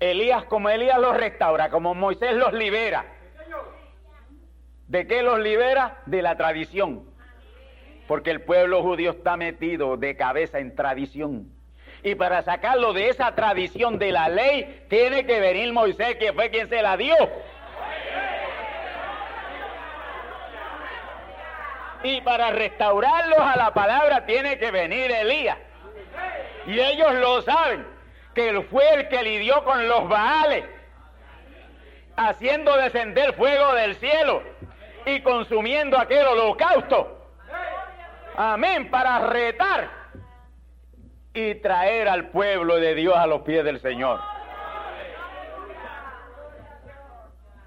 Elías 0.00 0.44
como 0.44 0.68
Elías 0.68 0.98
los 0.98 1.16
restaura, 1.16 1.70
como 1.70 1.94
Moisés 1.94 2.34
los 2.34 2.52
libera. 2.52 3.06
¿De 4.88 5.06
qué 5.06 5.22
los 5.22 5.38
libera? 5.38 6.02
De 6.04 6.20
la 6.20 6.36
tradición. 6.36 7.11
Porque 8.06 8.30
el 8.30 8.42
pueblo 8.42 8.82
judío 8.82 9.12
está 9.12 9.36
metido 9.36 9.96
de 9.96 10.16
cabeza 10.16 10.58
en 10.58 10.74
tradición. 10.74 11.48
Y 12.02 12.16
para 12.16 12.42
sacarlo 12.42 12.92
de 12.92 13.08
esa 13.08 13.34
tradición 13.34 13.98
de 13.98 14.10
la 14.10 14.28
ley, 14.28 14.84
tiene 14.88 15.24
que 15.24 15.38
venir 15.38 15.72
Moisés, 15.72 16.16
que 16.16 16.32
fue 16.32 16.50
quien 16.50 16.68
se 16.68 16.82
la 16.82 16.96
dio. 16.96 17.14
Y 22.02 22.20
para 22.22 22.50
restaurarlos 22.50 23.38
a 23.38 23.56
la 23.56 23.72
palabra 23.72 24.26
tiene 24.26 24.58
que 24.58 24.72
venir 24.72 25.12
Elías. 25.12 25.58
Y 26.66 26.80
ellos 26.80 27.14
lo 27.14 27.42
saben, 27.42 27.86
que 28.34 28.48
él 28.48 28.64
fue 28.64 28.82
el 28.94 29.08
que 29.08 29.22
lidió 29.22 29.62
con 29.64 29.86
los 29.86 30.08
Baales, 30.08 30.64
haciendo 32.16 32.76
descender 32.76 33.34
fuego 33.34 33.74
del 33.74 33.94
cielo 33.96 34.42
y 35.06 35.20
consumiendo 35.20 35.96
aquel 35.98 36.26
holocausto. 36.26 37.21
Amén, 38.36 38.90
para 38.90 39.18
retar 39.28 39.90
y 41.34 41.54
traer 41.56 42.08
al 42.08 42.30
pueblo 42.30 42.76
de 42.76 42.94
Dios 42.94 43.14
a 43.16 43.26
los 43.26 43.42
pies 43.42 43.64
del 43.64 43.80
Señor. 43.80 44.20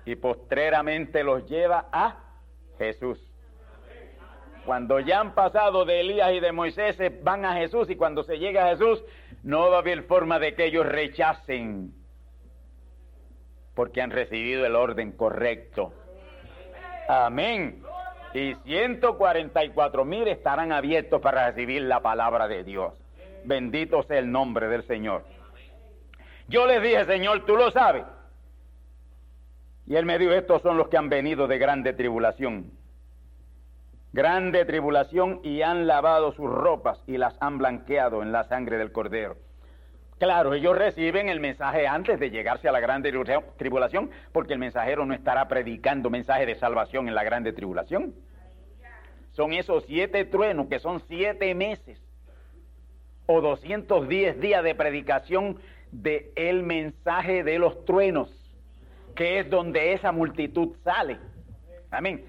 Y 0.06 0.16
postreramente 0.16 1.24
los 1.24 1.48
lleva 1.48 1.88
a 1.92 2.18
Jesús. 2.78 3.20
Cuando 4.66 5.00
ya 5.00 5.20
han 5.20 5.36
pasado 5.36 5.86
de 5.86 6.00
Elías 6.00 6.32
y 6.34 6.40
de 6.40 6.52
Moisés, 6.52 6.98
van 7.24 7.46
a 7.46 7.54
Jesús 7.54 7.90
y 7.90 7.96
cuando 7.96 8.24
se 8.24 8.40
llega 8.40 8.66
a 8.66 8.70
Jesús, 8.70 9.04
no 9.44 9.70
va 9.70 9.78
a 9.78 9.80
haber 9.80 10.04
forma 10.04 10.40
de 10.40 10.56
que 10.56 10.66
ellos 10.66 10.86
rechacen, 10.86 11.94
porque 13.76 14.02
han 14.02 14.10
recibido 14.10 14.66
el 14.66 14.76
orden 14.76 15.12
correcto. 15.12 15.94
Amén. 17.08 17.84
Y 18.36 18.54
144 18.66 20.06
mil 20.06 20.28
estarán 20.28 20.72
abiertos 20.72 21.22
para 21.22 21.48
recibir 21.48 21.82
la 21.82 22.02
palabra 22.02 22.48
de 22.48 22.64
Dios. 22.64 22.94
Bendito 23.46 24.04
sea 24.04 24.20
el 24.20 24.32
nombre 24.32 24.68
del 24.68 24.86
Señor. 24.86 25.24
Yo 26.48 26.68
les 26.68 26.82
dije, 26.84 27.06
Señor, 27.06 27.46
tú 27.46 27.56
lo 27.56 27.72
sabes. 27.72 28.04
Y 29.88 29.96
él 29.96 30.06
me 30.06 30.20
dijo, 30.20 30.34
estos 30.34 30.62
son 30.62 30.78
los 30.78 30.90
que 30.90 30.98
han 30.98 31.10
venido 31.10 31.48
de 31.48 31.58
grande 31.58 31.94
tribulación 31.94 32.72
grande 34.16 34.64
tribulación 34.64 35.42
y 35.44 35.62
han 35.62 35.88
lavado 35.88 36.32
sus 36.32 36.50
ropas 36.50 37.04
y 37.06 37.18
las 37.18 37.36
han 37.42 37.58
blanqueado 37.58 38.24
en 38.24 38.32
la 38.32 38.46
sangre 38.46 38.78
del 38.78 38.94
cordero. 38.94 39.36
Claro, 40.18 40.54
ellos 40.54 40.78
reciben 40.78 41.28
el 41.28 41.42
mensaje 41.42 41.88
antes 41.88 42.20
de 42.20 42.30
llegarse 42.30 42.70
a 42.70 42.72
la 42.72 42.80
grande 42.80 43.12
tribulación, 43.58 44.10
porque 44.32 44.54
el 44.54 44.60
mensajero 44.60 45.06
no 45.06 45.14
estará 45.14 45.48
predicando 45.50 46.10
mensaje 46.10 46.46
de 46.46 46.56
salvación 46.56 47.10
en 47.10 47.16
la 47.16 47.24
grande 47.24 47.52
tribulación. 47.52 48.16
Son 49.32 49.52
esos 49.52 49.84
siete 49.86 50.24
truenos 50.24 50.68
que 50.68 50.80
son 50.80 51.02
siete 51.10 51.54
meses 51.54 52.02
o 53.26 53.42
210 53.42 54.40
días 54.40 54.64
de 54.64 54.76
predicación 54.76 55.60
del 55.92 56.32
el 56.36 56.64
mensaje 56.64 57.44
de 57.44 57.60
los 57.60 57.84
truenos, 57.84 58.30
que 59.16 59.40
es 59.40 59.50
donde 59.50 59.92
esa 59.92 60.14
multitud 60.14 60.78
sale. 60.86 61.20
Amén. 61.92 62.26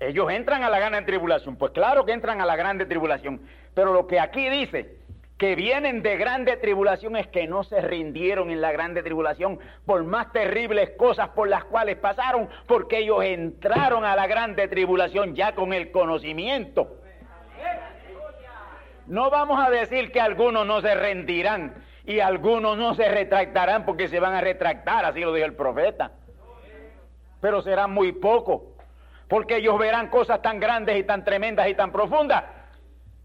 Ellos 0.00 0.30
entran 0.30 0.62
a 0.62 0.68
la 0.68 0.78
grande 0.78 1.00
tribulación, 1.02 1.56
pues 1.56 1.72
claro 1.72 2.04
que 2.04 2.12
entran 2.12 2.42
a 2.42 2.46
la 2.46 2.56
grande 2.56 2.84
tribulación, 2.84 3.40
pero 3.72 3.94
lo 3.94 4.06
que 4.06 4.20
aquí 4.20 4.50
dice 4.50 5.05
que 5.38 5.54
vienen 5.54 6.02
de 6.02 6.16
grande 6.16 6.56
tribulación 6.56 7.16
es 7.16 7.26
que 7.26 7.46
no 7.46 7.62
se 7.62 7.80
rindieron 7.82 8.50
en 8.50 8.62
la 8.62 8.72
grande 8.72 9.02
tribulación 9.02 9.58
por 9.84 10.02
más 10.04 10.32
terribles 10.32 10.90
cosas 10.96 11.28
por 11.30 11.48
las 11.48 11.64
cuales 11.64 11.96
pasaron, 11.96 12.48
porque 12.66 12.98
ellos 12.98 13.22
entraron 13.22 14.04
a 14.04 14.16
la 14.16 14.26
grande 14.26 14.66
tribulación 14.68 15.34
ya 15.34 15.54
con 15.54 15.74
el 15.74 15.90
conocimiento. 15.90 17.00
No 19.06 19.30
vamos 19.30 19.64
a 19.64 19.70
decir 19.70 20.10
que 20.10 20.20
algunos 20.20 20.66
no 20.66 20.80
se 20.80 20.94
rendirán 20.94 21.74
y 22.06 22.20
algunos 22.20 22.78
no 22.78 22.94
se 22.94 23.08
retractarán 23.08 23.84
porque 23.84 24.08
se 24.08 24.18
van 24.18 24.34
a 24.34 24.40
retractar, 24.40 25.04
así 25.04 25.20
lo 25.20 25.34
dijo 25.34 25.46
el 25.46 25.54
profeta. 25.54 26.12
Pero 27.40 27.60
serán 27.60 27.92
muy 27.92 28.12
pocos, 28.12 28.62
porque 29.28 29.56
ellos 29.56 29.78
verán 29.78 30.08
cosas 30.08 30.40
tan 30.40 30.58
grandes 30.58 30.96
y 30.96 31.04
tan 31.04 31.24
tremendas 31.24 31.68
y 31.68 31.74
tan 31.74 31.92
profundas 31.92 32.55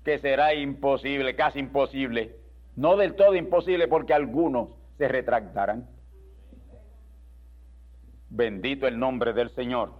que 0.03 0.19
será 0.19 0.53
imposible, 0.53 1.35
casi 1.35 1.59
imposible, 1.59 2.35
no 2.75 2.97
del 2.97 3.15
todo 3.15 3.35
imposible 3.35 3.87
porque 3.87 4.13
algunos 4.13 4.69
se 4.97 5.07
retractarán. 5.07 5.87
Bendito 8.29 8.87
el 8.87 8.97
nombre 8.97 9.33
del 9.33 9.49
Señor. 9.51 9.91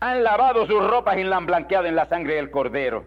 Han 0.00 0.22
lavado 0.22 0.66
sus 0.66 0.84
ropas 0.86 1.16
y 1.16 1.24
la 1.24 1.36
han 1.36 1.46
blanqueado 1.46 1.86
en 1.86 1.96
la 1.96 2.06
sangre 2.06 2.34
del 2.34 2.50
cordero. 2.50 3.04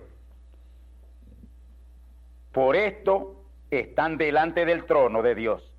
Por 2.52 2.76
esto 2.76 3.43
están 3.69 4.17
delante 4.17 4.65
del 4.65 4.86
trono 4.86 5.21
de 5.21 5.36
Dios 5.36 5.76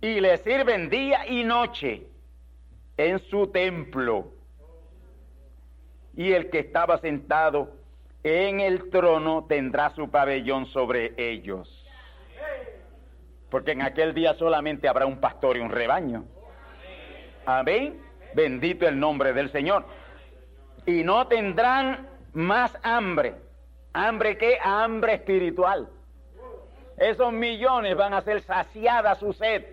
y 0.00 0.20
le 0.20 0.36
sirven 0.38 0.90
día 0.90 1.26
y 1.26 1.44
noche 1.44 2.06
en 2.96 3.18
su 3.18 3.46
templo. 3.48 4.32
Y 6.16 6.32
el 6.32 6.50
que 6.50 6.58
estaba 6.58 6.98
sentado 6.98 7.79
en 8.22 8.60
el 8.60 8.90
trono 8.90 9.46
tendrá 9.48 9.90
su 9.90 10.10
pabellón 10.10 10.66
sobre 10.66 11.14
ellos. 11.16 11.76
Porque 13.50 13.72
en 13.72 13.82
aquel 13.82 14.14
día 14.14 14.34
solamente 14.34 14.88
habrá 14.88 15.06
un 15.06 15.20
pastor 15.20 15.56
y 15.56 15.60
un 15.60 15.70
rebaño. 15.70 16.24
Amén. 17.46 18.00
Bendito 18.34 18.86
el 18.86 19.00
nombre 19.00 19.32
del 19.32 19.50
Señor. 19.50 19.84
Y 20.86 21.02
no 21.02 21.26
tendrán 21.26 22.08
más 22.32 22.76
hambre. 22.82 23.34
¿Hambre 23.92 24.38
qué? 24.38 24.58
Hambre 24.62 25.14
espiritual. 25.14 25.88
Esos 26.96 27.32
millones 27.32 27.96
van 27.96 28.14
a 28.14 28.20
ser 28.20 28.42
saciada 28.42 29.14
su 29.16 29.32
sed. 29.32 29.64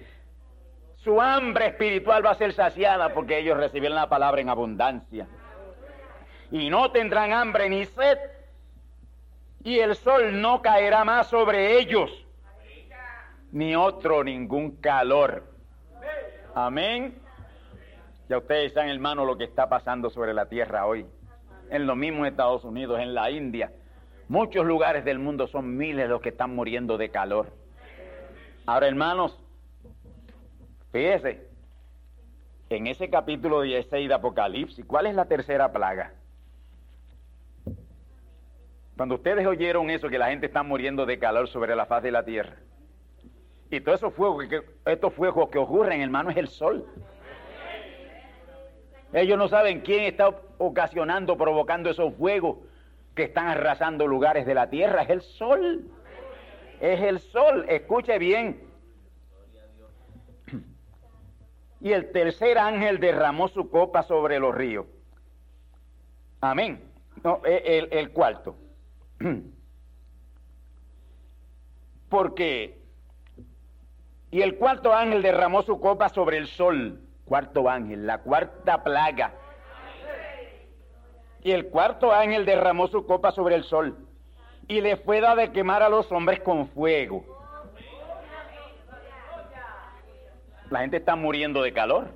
Su 0.95 1.21
hambre 1.21 1.67
espiritual 1.67 2.25
va 2.25 2.31
a 2.31 2.35
ser 2.35 2.53
saciada 2.53 3.13
porque 3.13 3.37
ellos 3.37 3.57
recibieron 3.57 3.95
la 3.95 4.09
palabra 4.09 4.41
en 4.41 4.49
abundancia. 4.49 5.27
Y 6.49 6.69
no 6.69 6.91
tendrán 6.91 7.33
hambre 7.33 7.69
ni 7.69 7.85
sed 7.85 8.17
y 9.67 9.81
el 9.81 9.97
sol 9.97 10.39
no 10.39 10.61
caerá 10.61 11.03
más 11.03 11.27
sobre 11.27 11.77
ellos, 11.77 12.09
ni 13.51 13.75
otro 13.75 14.23
ningún 14.23 14.77
calor. 14.77 15.43
Amén. 16.55 17.19
Ya 18.29 18.37
ustedes 18.37 18.71
saben, 18.71 18.91
hermano, 18.91 19.25
lo 19.25 19.37
que 19.37 19.43
está 19.43 19.67
pasando 19.67 20.09
sobre 20.09 20.33
la 20.33 20.45
tierra 20.45 20.85
hoy. 20.85 21.05
En 21.69 21.85
los 21.85 21.97
mismos 21.97 22.29
Estados 22.29 22.63
Unidos, 22.63 23.01
en 23.01 23.13
la 23.13 23.29
India. 23.29 23.73
Muchos 24.29 24.65
lugares 24.65 25.03
del 25.03 25.19
mundo 25.19 25.47
son 25.47 25.75
miles 25.75 26.07
los 26.07 26.21
que 26.21 26.29
están 26.29 26.55
muriendo 26.55 26.97
de 26.97 27.09
calor. 27.09 27.51
Ahora, 28.65 28.87
hermanos, 28.87 29.37
fíjese, 30.93 31.45
en 32.69 32.87
ese 32.87 33.09
capítulo 33.09 33.63
16 33.63 34.07
de 34.07 34.13
Apocalipsis, 34.13 34.85
¿cuál 34.85 35.07
es 35.07 35.15
la 35.15 35.25
tercera 35.25 35.73
plaga? 35.73 36.13
Cuando 38.97 39.15
ustedes 39.15 39.45
oyeron 39.45 39.91
eso, 39.91 40.09
que 40.09 40.17
la 40.17 40.29
gente 40.29 40.47
está 40.47 40.63
muriendo 40.63 41.05
de 41.05 41.19
calor 41.19 41.47
sobre 41.47 41.75
la 41.75 41.85
faz 41.85 42.01
de 42.01 42.09
la 42.09 42.25
tierra, 42.25 42.57
y 43.69 43.79
todos 43.79 43.99
esos 43.99 44.13
fuegos, 44.13 44.47
que, 44.47 44.63
estos 44.85 45.13
fuegos 45.13 45.49
que 45.49 45.59
ocurren, 45.59 46.01
hermano, 46.01 46.31
es 46.31 46.37
el 46.37 46.47
sol. 46.47 46.85
Ellos 49.13 49.37
no 49.37 49.47
saben 49.47 49.81
quién 49.81 50.05
está 50.05 50.29
ocasionando, 50.57 51.37
provocando 51.37 51.89
esos 51.89 52.13
fuegos 52.15 52.57
que 53.13 53.23
están 53.23 53.47
arrasando 53.47 54.07
lugares 54.07 54.45
de 54.45 54.53
la 54.53 54.69
tierra. 54.69 55.03
Es 55.03 55.09
el 55.09 55.21
sol. 55.21 55.91
Es 56.79 56.99
el 57.01 57.19
sol. 57.19 57.65
Escuche 57.69 58.17
bien. 58.17 58.63
Y 61.79 61.91
el 61.91 62.11
tercer 62.11 62.57
ángel 62.57 62.99
derramó 62.99 63.47
su 63.47 63.69
copa 63.69 64.03
sobre 64.03 64.39
los 64.39 64.55
ríos. 64.55 64.85
Amén. 66.41 66.83
No, 67.23 67.41
el, 67.45 67.89
el 67.91 68.11
cuarto. 68.11 68.55
Porque, 72.09 72.79
y 74.31 74.41
el 74.41 74.57
cuarto 74.57 74.93
ángel 74.93 75.21
derramó 75.21 75.61
su 75.63 75.79
copa 75.79 76.09
sobre 76.09 76.37
el 76.37 76.47
sol, 76.47 77.01
cuarto 77.25 77.69
ángel, 77.69 78.07
la 78.07 78.19
cuarta 78.19 78.83
plaga. 78.83 79.33
Y 81.43 81.51
el 81.51 81.67
cuarto 81.67 82.11
ángel 82.11 82.45
derramó 82.45 82.87
su 82.87 83.05
copa 83.05 83.31
sobre 83.31 83.55
el 83.55 83.63
sol 83.63 83.97
y 84.67 84.81
le 84.81 84.97
fue 84.97 85.21
dado 85.21 85.37
de 85.37 85.51
quemar 85.51 85.81
a 85.83 85.89
los 85.89 86.11
hombres 86.11 86.41
con 86.41 86.67
fuego. 86.69 87.23
La 90.69 90.79
gente 90.81 90.97
está 90.97 91.15
muriendo 91.15 91.61
de 91.61 91.71
calor. 91.71 92.09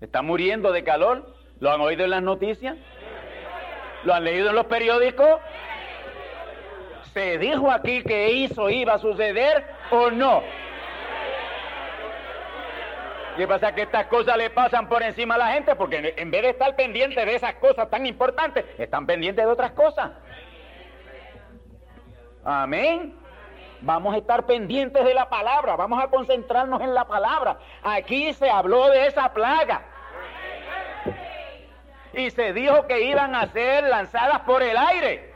Está 0.00 0.22
muriendo 0.22 0.70
de 0.70 0.84
calor. 0.84 1.34
¿Lo 1.58 1.72
han 1.72 1.80
oído 1.80 2.04
en 2.04 2.10
las 2.10 2.22
noticias? 2.22 2.76
¿Lo 4.04 4.14
han 4.14 4.24
leído 4.24 4.50
en 4.50 4.56
los 4.56 4.66
periódicos? 4.66 5.40
¿Se 7.12 7.38
dijo 7.38 7.70
aquí 7.70 8.02
que 8.02 8.44
eso 8.44 8.68
iba 8.68 8.94
a 8.94 8.98
suceder 8.98 9.64
o 9.90 10.10
no? 10.10 10.42
¿Qué 13.36 13.48
pasa? 13.48 13.74
Que 13.74 13.82
estas 13.82 14.06
cosas 14.06 14.36
le 14.36 14.50
pasan 14.50 14.88
por 14.88 15.02
encima 15.02 15.34
a 15.34 15.38
la 15.38 15.52
gente 15.52 15.74
porque 15.74 16.14
en 16.16 16.30
vez 16.30 16.42
de 16.42 16.50
estar 16.50 16.76
pendiente 16.76 17.24
de 17.24 17.34
esas 17.34 17.54
cosas 17.54 17.88
tan 17.90 18.06
importantes, 18.06 18.64
están 18.78 19.06
pendientes 19.06 19.44
de 19.44 19.50
otras 19.50 19.72
cosas. 19.72 20.12
Amén. 22.44 23.16
Vamos 23.80 24.14
a 24.14 24.18
estar 24.18 24.46
pendientes 24.46 25.04
de 25.04 25.14
la 25.14 25.28
palabra, 25.28 25.76
vamos 25.76 26.02
a 26.02 26.08
concentrarnos 26.08 26.80
en 26.80 26.94
la 26.94 27.06
palabra. 27.06 27.58
Aquí 27.82 28.32
se 28.34 28.48
habló 28.50 28.88
de 28.90 29.06
esa 29.06 29.32
plaga 29.32 29.93
y 32.16 32.30
se 32.30 32.52
dijo 32.52 32.86
que 32.86 33.02
iban 33.02 33.34
a 33.34 33.46
ser 33.48 33.84
lanzadas 33.84 34.40
por 34.40 34.62
el 34.62 34.76
aire. 34.76 35.34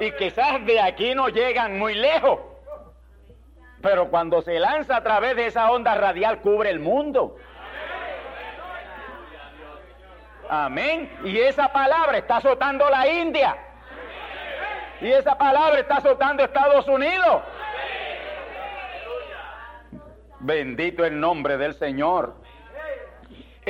Y 0.00 0.12
quizás 0.12 0.64
de 0.64 0.80
aquí 0.80 1.14
no 1.14 1.28
llegan 1.28 1.78
muy 1.78 1.94
lejos. 1.94 2.40
Pero 3.82 4.08
cuando 4.08 4.42
se 4.42 4.58
lanza 4.58 4.96
a 4.96 5.02
través 5.02 5.36
de 5.36 5.46
esa 5.46 5.70
onda 5.70 5.94
radial 5.94 6.40
cubre 6.40 6.70
el 6.70 6.80
mundo. 6.80 7.36
Amén. 10.48 11.10
Y 11.24 11.38
esa 11.38 11.68
palabra 11.68 12.18
está 12.18 12.38
azotando 12.38 12.88
la 12.90 13.08
India. 13.08 13.56
Y 15.00 15.08
esa 15.08 15.36
palabra 15.38 15.80
está 15.80 15.98
azotando 15.98 16.44
Estados 16.44 16.88
Unidos. 16.88 17.42
Bendito 20.40 21.04
el 21.04 21.20
nombre 21.20 21.56
del 21.56 21.74
Señor 21.74 22.39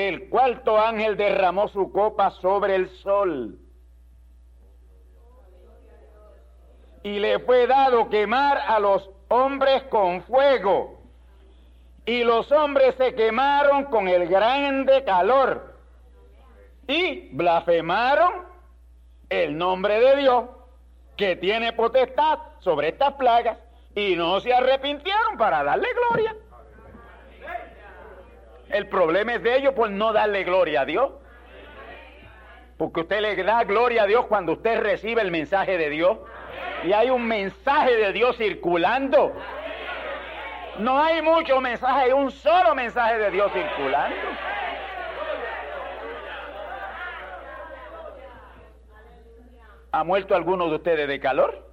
el 0.09 0.29
cuarto 0.29 0.79
ángel 0.79 1.17
derramó 1.17 1.69
su 1.69 1.93
copa 1.93 2.31
sobre 2.31 2.75
el 2.77 2.89
sol. 2.99 3.59
Y 7.03 7.19
le 7.19 7.39
fue 7.41 7.67
dado 7.67 8.09
quemar 8.09 8.59
a 8.59 8.79
los 8.79 9.11
hombres 9.29 9.83
con 9.85 10.23
fuego. 10.23 11.01
Y 12.07 12.25
los 12.25 12.51
hombres 12.53 12.95
se 12.97 13.15
quemaron 13.15 13.85
con 13.85 14.09
el 14.09 14.27
grande 14.29 15.05
calor. 15.05 15.77
Y 16.87 17.29
blasfemaron 17.35 18.45
el 19.29 19.57
nombre 19.57 20.01
de 20.01 20.17
Dios, 20.17 20.45
que 21.17 21.37
tiene 21.37 21.73
potestad 21.73 22.39
sobre 22.59 22.89
estas 22.89 23.15
plagas, 23.15 23.59
y 23.95 24.17
no 24.17 24.41
se 24.41 24.53
arrepintieron 24.53 25.37
para 25.39 25.63
darle 25.63 25.89
gloria. 25.95 26.35
El 28.71 28.87
problema 28.87 29.35
es 29.35 29.43
de 29.43 29.57
ellos 29.57 29.75
por 29.75 29.91
no 29.91 30.13
darle 30.13 30.45
gloria 30.45 30.83
a 30.83 30.85
Dios. 30.85 31.13
Porque 32.77 33.01
usted 33.01 33.21
le 33.21 33.37
da 33.43 33.65
gloria 33.65 34.05
a 34.05 34.07
Dios 34.07 34.27
cuando 34.27 34.53
usted 34.53 34.81
recibe 34.81 35.21
el 35.23 35.31
mensaje 35.31 35.77
de 35.77 35.91
Dios. 35.91 36.19
Y 36.85 36.93
hay 36.93 37.11
un 37.11 37.27
mensaje 37.27 37.97
de 37.97 38.13
Dios 38.13 38.37
circulando. 38.37 39.35
No 40.79 40.99
hay 41.03 41.21
muchos 41.21 41.61
mensajes, 41.61 42.05
hay 42.05 42.13
un 42.13 42.31
solo 42.31 42.75
mensaje 42.75 43.19
de 43.19 43.31
Dios 43.31 43.53
circulando. 43.53 44.17
¿Ha 49.93 50.05
muerto 50.05 50.37
alguno 50.37 50.69
de 50.69 50.77
ustedes 50.77 51.09
de 51.09 51.19
calor? 51.19 51.69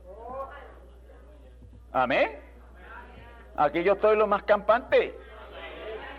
Amén. 1.94 2.40
Aquí 3.56 3.84
yo 3.84 3.94
estoy 3.94 4.18
lo 4.18 4.28
más 4.28 4.44
campante. 4.44 5.16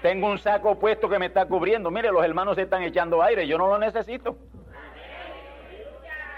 Tengo 0.03 0.29
un 0.29 0.39
saco 0.39 0.79
puesto 0.79 1.09
que 1.09 1.19
me 1.19 1.27
está 1.27 1.47
cubriendo. 1.47 1.91
Mire, 1.91 2.13
los 2.13 2.25
hermanos 2.25 2.55
se 2.57 2.63
están 2.63 2.83
echando 2.83 3.23
aire, 3.23 3.47
yo 3.47 3.59
no 3.59 3.67
lo 3.67 3.79
necesito. 3.79 4.37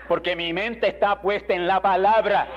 Porque 0.08 0.34
mi 0.34 0.52
mente 0.52 0.88
está 0.88 1.20
puesta 1.20 1.54
en 1.54 1.66
la 1.66 1.80
palabra. 1.80 2.48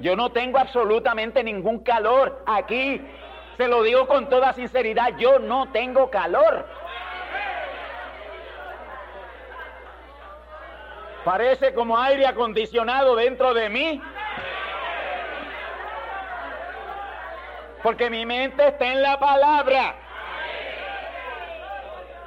Yo 0.00 0.16
no 0.16 0.32
tengo 0.32 0.58
absolutamente 0.58 1.44
ningún 1.44 1.78
calor 1.84 2.42
aquí. 2.44 3.00
Se 3.56 3.68
lo 3.68 3.82
digo 3.82 4.08
con 4.08 4.28
toda 4.28 4.52
sinceridad, 4.52 5.16
yo 5.16 5.38
no 5.38 5.70
tengo 5.70 6.10
calor. 6.10 6.66
Parece 11.24 11.72
como 11.72 11.96
aire 11.98 12.26
acondicionado 12.26 13.14
dentro 13.14 13.54
de 13.54 13.68
mí. 13.68 14.02
Porque 17.82 18.08
mi 18.08 18.24
mente 18.24 18.68
está 18.68 18.86
en 18.92 19.02
la 19.02 19.18
palabra. 19.18 19.96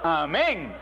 Amén. 0.03 0.75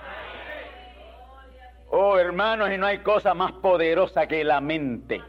Oh, 1.91 2.17
hermanos, 2.17 2.71
y 2.71 2.77
no 2.77 2.87
hay 2.87 2.97
cosa 2.99 3.35
más 3.35 3.51
poderosa 3.53 4.25
que 4.25 4.43
la 4.43 4.59
mente. 4.59 5.21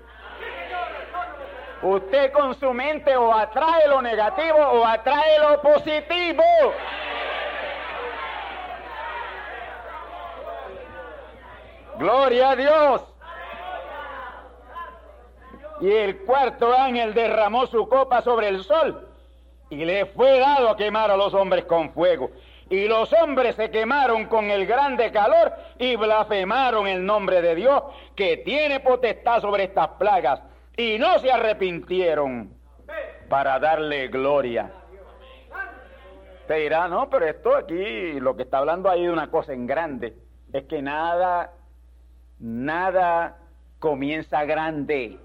Usted 1.83 2.33
con 2.33 2.55
su 2.55 2.73
mente 2.73 3.15
o 3.15 3.35
atrae 3.35 3.87
lo 3.87 4.01
negativo 4.01 4.57
o 4.57 4.87
atrae 4.87 5.39
lo 5.41 5.61
positivo. 5.61 6.43
Gloria 11.99 12.51
a 12.51 12.57
Dios. 12.57 13.15
Y 15.83 15.93
el 15.93 16.25
cuarto 16.25 16.73
ángel 16.73 17.13
derramó 17.13 17.67
su 17.67 17.87
copa 17.87 18.23
sobre 18.23 18.49
el 18.49 18.65
sol 18.65 19.14
y 19.71 19.85
le 19.85 20.07
fue 20.07 20.39
dado 20.39 20.69
a 20.71 20.77
quemar 20.77 21.11
a 21.11 21.17
los 21.17 21.35
hombres 21.35 21.65
con 21.65 21.93
fuego. 21.93 22.31
Y 22.71 22.89
los 22.89 23.13
hombres 23.13 23.57
se 23.57 23.71
quemaron 23.71 24.27
con 24.27 24.51
el 24.51 24.67
grande 24.67 25.13
calor 25.13 25.53
y 25.79 25.97
blasfemaron 25.97 26.87
el 26.87 27.05
nombre 27.05 27.43
de 27.43 27.55
Dios 27.55 27.83
que 28.17 28.39
tiene 28.39 28.81
potestad 28.81 29.41
sobre 29.41 29.65
estas 29.65 29.89
plagas 29.99 30.41
y 30.77 30.99
no 30.99 31.19
se 31.19 31.31
arrepintieron 31.31 32.53
para 33.29 33.59
darle 33.59 34.09
gloria. 34.09 34.73
Te 36.47 36.55
dirá, 36.55 36.89
no, 36.89 37.09
pero 37.09 37.27
esto 37.27 37.57
aquí, 37.57 38.21
lo 38.21 38.37
que 38.37 38.43
está 38.43 38.59
hablando 38.59 38.91
ahí 38.91 39.03
de 39.03 39.11
una 39.11 39.31
cosa 39.31 39.53
en 39.53 39.67
grande, 39.67 40.15
es 40.53 40.65
que 40.65 40.83
nada, 40.83 41.53
nada 42.39 43.39
comienza 43.79 44.45
grande. 44.45 45.19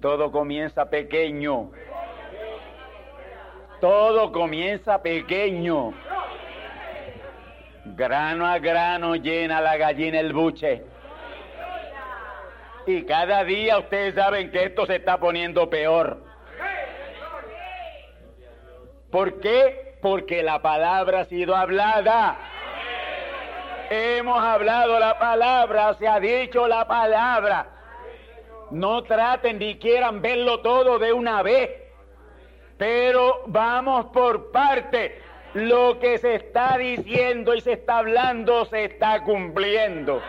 Todo 0.00 0.32
comienza 0.32 0.88
pequeño. 0.88 1.70
Todo 3.80 4.32
comienza 4.32 5.02
pequeño. 5.02 5.92
Grano 7.84 8.46
a 8.46 8.58
grano 8.58 9.16
llena 9.16 9.60
la 9.60 9.76
gallina 9.76 10.20
el 10.20 10.32
buche. 10.32 10.82
Y 12.86 13.04
cada 13.04 13.44
día 13.44 13.78
ustedes 13.78 14.14
saben 14.14 14.50
que 14.50 14.64
esto 14.64 14.86
se 14.86 14.96
está 14.96 15.18
poniendo 15.18 15.68
peor. 15.68 16.22
¿Por 19.10 19.40
qué? 19.40 19.98
Porque 20.00 20.42
la 20.42 20.62
palabra 20.62 21.20
ha 21.20 21.24
sido 21.24 21.54
hablada. 21.54 22.38
Hemos 23.90 24.42
hablado 24.42 24.98
la 24.98 25.18
palabra, 25.18 25.94
se 25.94 26.08
ha 26.08 26.18
dicho 26.18 26.66
la 26.66 26.86
palabra. 26.86 27.66
No 28.70 29.02
traten 29.04 29.58
ni 29.58 29.78
quieran 29.78 30.22
verlo 30.22 30.60
todo 30.60 30.98
de 30.98 31.12
una 31.12 31.42
vez. 31.42 31.85
Pero 32.78 33.42
vamos 33.46 34.06
por 34.06 34.50
parte. 34.50 35.20
Lo 35.54 35.98
que 35.98 36.18
se 36.18 36.34
está 36.34 36.76
diciendo 36.76 37.54
y 37.54 37.60
se 37.60 37.72
está 37.72 37.98
hablando 37.98 38.66
se 38.66 38.84
está 38.84 39.22
cumpliendo. 39.22 40.20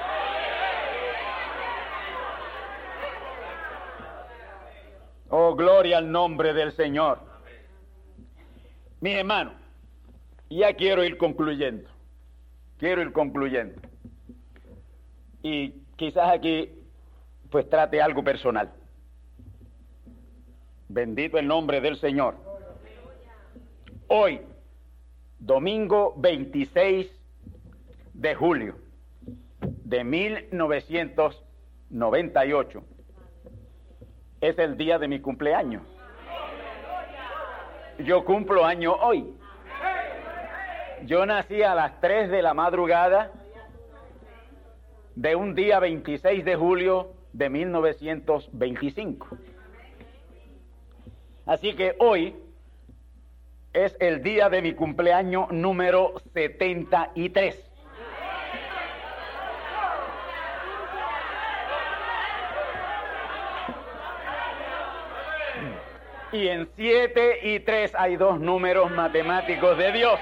Oh, 5.29 5.55
gloria 5.55 5.97
al 5.97 6.09
nombre 6.09 6.53
del 6.53 6.71
Señor. 6.71 7.19
Mis 9.01 9.17
hermanos, 9.17 9.53
ya 10.49 10.73
quiero 10.73 11.03
ir 11.03 11.17
concluyendo. 11.17 11.89
Quiero 12.77 13.01
ir 13.01 13.11
concluyendo. 13.11 13.81
Y 15.43 15.71
quizás 15.97 16.29
aquí 16.29 16.71
pues 17.49 17.69
trate 17.69 18.01
algo 18.01 18.23
personal. 18.23 18.71
Bendito 20.89 21.38
el 21.38 21.47
nombre 21.47 21.81
del 21.81 21.97
Señor. 21.97 22.35
Hoy, 24.07 24.39
domingo 25.38 26.13
26 26.17 27.11
de 28.13 28.35
julio 28.35 28.77
de 29.59 30.05
1998, 30.05 32.83
es 34.39 34.57
el 34.59 34.77
día 34.77 34.97
de 34.97 35.09
mi 35.09 35.19
cumpleaños. 35.19 35.83
Yo 37.99 38.23
cumplo 38.23 38.63
año 38.63 38.93
hoy. 38.93 39.35
Yo 41.03 41.25
nací 41.25 41.63
a 41.63 41.75
las 41.75 41.99
3 41.99 42.29
de 42.29 42.41
la 42.41 42.53
madrugada 42.53 43.33
de 45.15 45.35
un 45.35 45.53
día 45.53 45.79
26 45.79 46.45
de 46.45 46.55
julio 46.55 47.11
de 47.33 47.49
1925. 47.49 49.38
Así 51.47 51.73
que 51.73 51.95
hoy 51.99 52.35
es 53.71 53.95
el 54.01 54.21
día 54.21 54.49
de 54.49 54.61
mi 54.61 54.73
cumpleaños 54.73 55.49
número 55.49 56.15
73. 56.33 57.63
Y 66.33 66.49
en 66.49 66.67
7 66.75 67.39
y 67.43 67.59
3 67.61 67.95
hay 67.95 68.17
dos 68.17 68.41
números 68.41 68.91
matemáticos 68.91 69.77
de 69.77 69.93
Dios. 69.93 70.19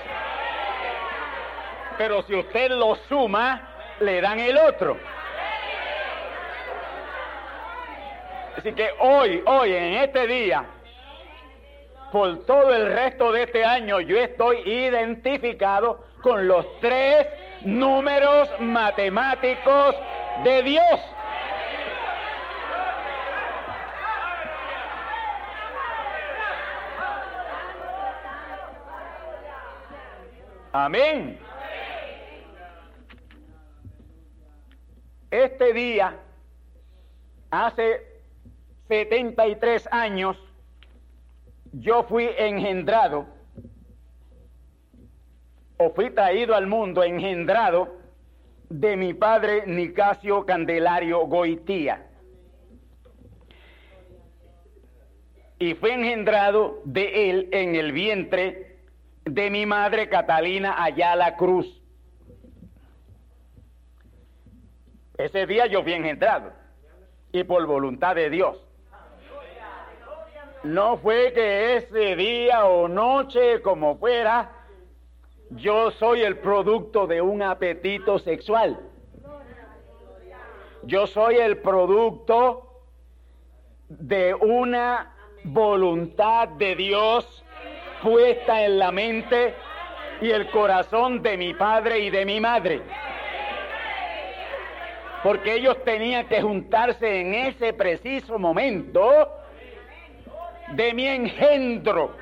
Pero 1.97 2.21
si 2.21 2.35
usted 2.35 2.69
lo 2.69 2.95
suma, 3.07 3.67
le 3.99 4.21
dan 4.21 4.39
el 4.39 4.57
otro. 4.57 4.97
Así 8.55 8.73
que 8.73 8.89
hoy, 8.99 9.41
hoy, 9.47 9.73
en 9.73 9.93
este 9.95 10.27
día, 10.27 10.65
por 12.15 12.45
todo 12.45 12.73
el 12.73 12.93
resto 12.93 13.33
de 13.33 13.43
este 13.43 13.65
año, 13.65 13.99
yo 13.99 14.17
estoy 14.17 14.59
identificado 14.59 16.05
con 16.21 16.47
los 16.47 16.65
tres 16.79 17.27
números 17.65 18.47
matemáticos 18.61 19.97
de 20.45 20.63
Dios. 20.63 21.01
Amén. 30.71 31.37
Este 35.31 35.73
día, 35.73 36.17
hace 37.51 38.21
73 38.87 39.89
años, 39.91 40.44
yo 41.79 42.03
fui 42.03 42.29
engendrado, 42.37 43.27
o 45.77 45.89
fui 45.89 46.09
traído 46.11 46.55
al 46.55 46.67
mundo 46.67 47.03
engendrado 47.03 47.97
de 48.69 48.95
mi 48.95 49.13
padre 49.13 49.63
Nicasio 49.67 50.45
Candelario 50.45 51.25
Goitía. 51.27 52.07
Y 55.59 55.73
fui 55.75 55.91
engendrado 55.91 56.81
de 56.85 57.29
él 57.29 57.49
en 57.51 57.75
el 57.75 57.91
vientre 57.91 58.77
de 59.25 59.49
mi 59.49 59.65
madre 59.65 60.07
Catalina 60.07 60.81
Ayala 60.81 61.35
Cruz. 61.35 61.81
Ese 65.17 65.45
día 65.45 65.65
yo 65.67 65.83
fui 65.83 65.93
engendrado 65.93 66.53
y 67.33 67.43
por 67.43 67.65
voluntad 67.65 68.15
de 68.15 68.29
Dios. 68.29 68.64
No 70.65 70.97
fue 70.97 71.31
que 71.31 71.77
ese 71.77 72.15
día 72.15 72.65
o 72.65 72.87
noche, 72.87 73.61
como 73.61 73.97
fuera, 73.97 74.51
yo 75.51 75.91
soy 75.91 76.23
el 76.23 76.39
producto 76.39 77.05
de 77.05 77.21
un 77.21 77.43
apetito 77.43 78.17
sexual. 78.17 78.79
Yo 80.83 81.05
soy 81.07 81.35
el 81.35 81.57
producto 81.57 82.81
de 83.89 84.33
una 84.33 85.13
voluntad 85.43 86.47
de 86.49 86.75
Dios 86.75 87.43
puesta 88.01 88.65
en 88.65 88.79
la 88.79 88.91
mente 88.91 89.53
y 90.21 90.31
el 90.31 90.49
corazón 90.49 91.21
de 91.21 91.37
mi 91.37 91.53
padre 91.53 91.99
y 91.99 92.09
de 92.09 92.25
mi 92.25 92.39
madre. 92.39 92.81
Porque 95.23 95.55
ellos 95.55 95.83
tenían 95.83 96.27
que 96.27 96.41
juntarse 96.41 97.21
en 97.21 97.33
ese 97.33 97.73
preciso 97.73 98.37
momento 98.39 99.44
de 100.69 100.93
mi 100.93 101.07
engendro. 101.07 102.15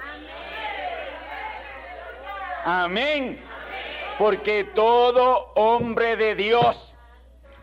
Amén. 2.66 3.40
Porque 4.18 4.66
todo 4.76 5.52
hombre 5.56 6.16
de 6.16 6.36
Dios 6.36 6.94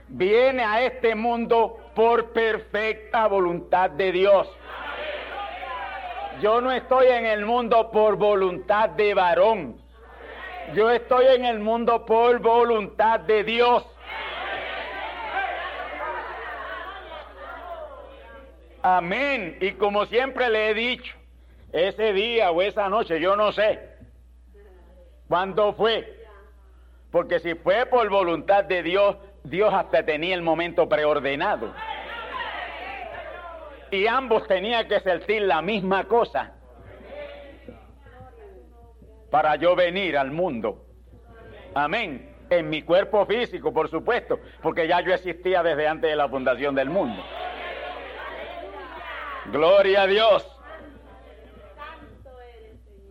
viene 0.08 0.64
a 0.64 0.82
este 0.82 1.14
mundo 1.14 1.78
por 1.94 2.32
perfecta 2.32 3.26
voluntad 3.28 3.90
de 3.90 4.12
Dios. 4.12 4.48
Yo 6.40 6.60
no 6.60 6.72
estoy 6.72 7.08
en 7.08 7.26
el 7.26 7.44
mundo 7.44 7.90
por 7.90 8.16
voluntad 8.16 8.90
de 8.90 9.14
varón. 9.14 9.80
Yo 10.74 10.90
estoy 10.90 11.26
en 11.26 11.44
el 11.44 11.58
mundo 11.58 12.04
por 12.06 12.38
voluntad 12.38 13.20
de 13.20 13.44
Dios. 13.44 13.84
Amén. 18.82 19.58
Y 19.60 19.72
como 19.72 20.06
siempre 20.06 20.48
le 20.48 20.70
he 20.70 20.74
dicho, 20.74 21.14
ese 21.72 22.12
día 22.12 22.50
o 22.50 22.62
esa 22.62 22.88
noche, 22.88 23.20
yo 23.20 23.36
no 23.36 23.52
sé 23.52 23.78
cuándo 25.28 25.72
fue. 25.74 26.18
Porque 27.10 27.40
si 27.40 27.54
fue 27.54 27.86
por 27.86 28.08
voluntad 28.08 28.64
de 28.64 28.82
Dios, 28.82 29.16
Dios 29.44 29.72
hasta 29.72 30.04
tenía 30.04 30.34
el 30.34 30.42
momento 30.42 30.88
preordenado. 30.88 31.72
Y 33.90 34.06
ambos 34.06 34.46
tenían 34.46 34.86
que 34.86 35.00
sentir 35.00 35.42
la 35.42 35.60
misma 35.62 36.04
cosa 36.04 36.54
para 39.30 39.56
yo 39.56 39.74
venir 39.74 40.16
al 40.16 40.30
mundo. 40.30 40.84
Amén. 41.74 42.28
En 42.50 42.68
mi 42.68 42.82
cuerpo 42.82 43.26
físico, 43.26 43.72
por 43.72 43.88
supuesto, 43.88 44.40
porque 44.62 44.88
ya 44.88 45.00
yo 45.00 45.12
existía 45.12 45.62
desde 45.62 45.86
antes 45.86 46.10
de 46.10 46.16
la 46.16 46.28
fundación 46.28 46.74
del 46.74 46.90
mundo. 46.90 47.22
Gloria 49.46 50.02
a 50.02 50.06
Dios. 50.06 50.60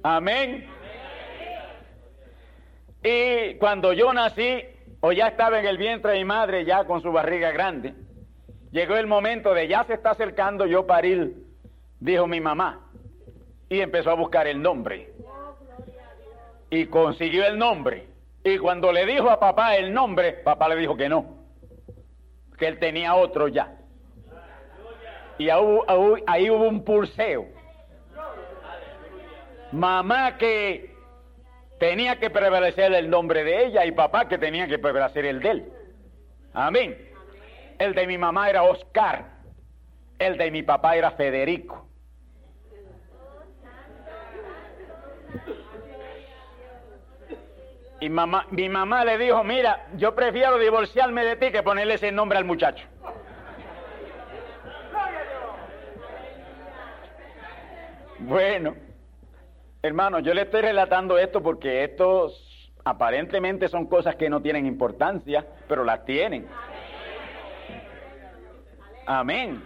Amén. 0.04 0.68
Y 3.04 3.56
cuando 3.56 3.94
yo 3.94 4.14
nací, 4.14 4.62
o 5.02 5.12
ya 5.12 5.28
estaba 5.28 5.60
en 5.60 5.66
el 5.66 5.78
vientre 5.78 6.14
de 6.14 6.18
mi 6.20 6.26
madre, 6.26 6.66
ya 6.66 6.84
con 6.86 7.02
su 7.02 7.12
barriga 7.12 7.52
grande, 7.52 7.94
llegó 8.72 8.96
el 8.96 9.08
momento 9.08 9.54
de 9.54 9.68
ya 9.68 9.84
se 9.86 9.94
está 9.94 10.12
acercando 10.12 10.66
yo 10.66 10.86
parir, 10.86 11.46
dijo 12.00 12.28
mi 12.28 12.42
mamá, 12.42 12.92
y 13.70 13.80
empezó 13.80 14.12
a 14.12 14.16
buscar 14.16 14.48
el 14.48 14.62
nombre. 14.62 15.14
Y 16.70 16.86
consiguió 16.86 17.46
el 17.46 17.58
nombre. 17.58 18.08
Y 18.44 18.58
cuando 18.58 18.92
le 18.92 19.06
dijo 19.06 19.30
a 19.30 19.40
papá 19.40 19.76
el 19.76 19.94
nombre, 19.94 20.34
papá 20.34 20.70
le 20.70 20.76
dijo 20.76 20.96
que 20.96 21.10
no, 21.10 21.26
que 22.58 22.68
él 22.68 22.80
tenía 22.80 23.16
otro 23.16 23.48
ya. 23.48 23.79
Y 25.40 25.50
ahí 25.50 26.50
hubo 26.50 26.68
un 26.68 26.84
pulseo. 26.84 27.48
Mamá 29.72 30.38
que 30.38 30.94
tenía 31.80 32.20
que 32.20 32.30
prevalecer 32.30 32.94
el 32.94 33.10
nombre 33.10 33.44
de 33.46 33.66
ella 33.66 33.86
y 33.86 33.92
papá 33.94 34.28
que 34.28 34.38
tenía 34.38 34.68
que 34.68 34.78
prevalecer 34.78 35.26
el 35.26 35.40
de 35.40 35.50
él. 35.50 35.74
Amén. 36.54 37.10
El 37.80 37.96
de 37.96 38.06
mi 38.06 38.18
mamá 38.18 38.50
era 38.50 38.64
Oscar. 38.64 39.40
El 40.20 40.38
de 40.38 40.52
mi 40.52 40.62
papá 40.62 40.98
era 40.98 41.12
Federico. 41.12 41.88
Y 48.02 48.10
mamá, 48.10 48.46
mi 48.52 48.68
mamá 48.68 49.06
le 49.06 49.18
dijo, 49.18 49.44
mira, 49.46 49.88
yo 49.96 50.16
prefiero 50.16 50.58
divorciarme 50.58 51.24
de 51.24 51.36
ti 51.38 51.52
que 51.52 51.64
ponerle 51.64 51.94
ese 51.94 52.12
nombre 52.12 52.38
al 52.38 52.46
muchacho. 52.46 52.86
Bueno, 58.20 58.76
hermano, 59.82 60.20
yo 60.20 60.34
le 60.34 60.42
estoy 60.42 60.62
relatando 60.62 61.18
esto 61.18 61.42
porque 61.42 61.86
estos 61.86 62.74
aparentemente 62.84 63.70
son 63.70 63.86
cosas 63.86 64.16
que 64.18 64.30
no 64.30 64.42
tienen 64.42 64.66
importancia, 64.66 65.46
pero 65.70 65.86
las 65.86 66.04
tienen. 66.04 66.48
Amén. 69.06 69.64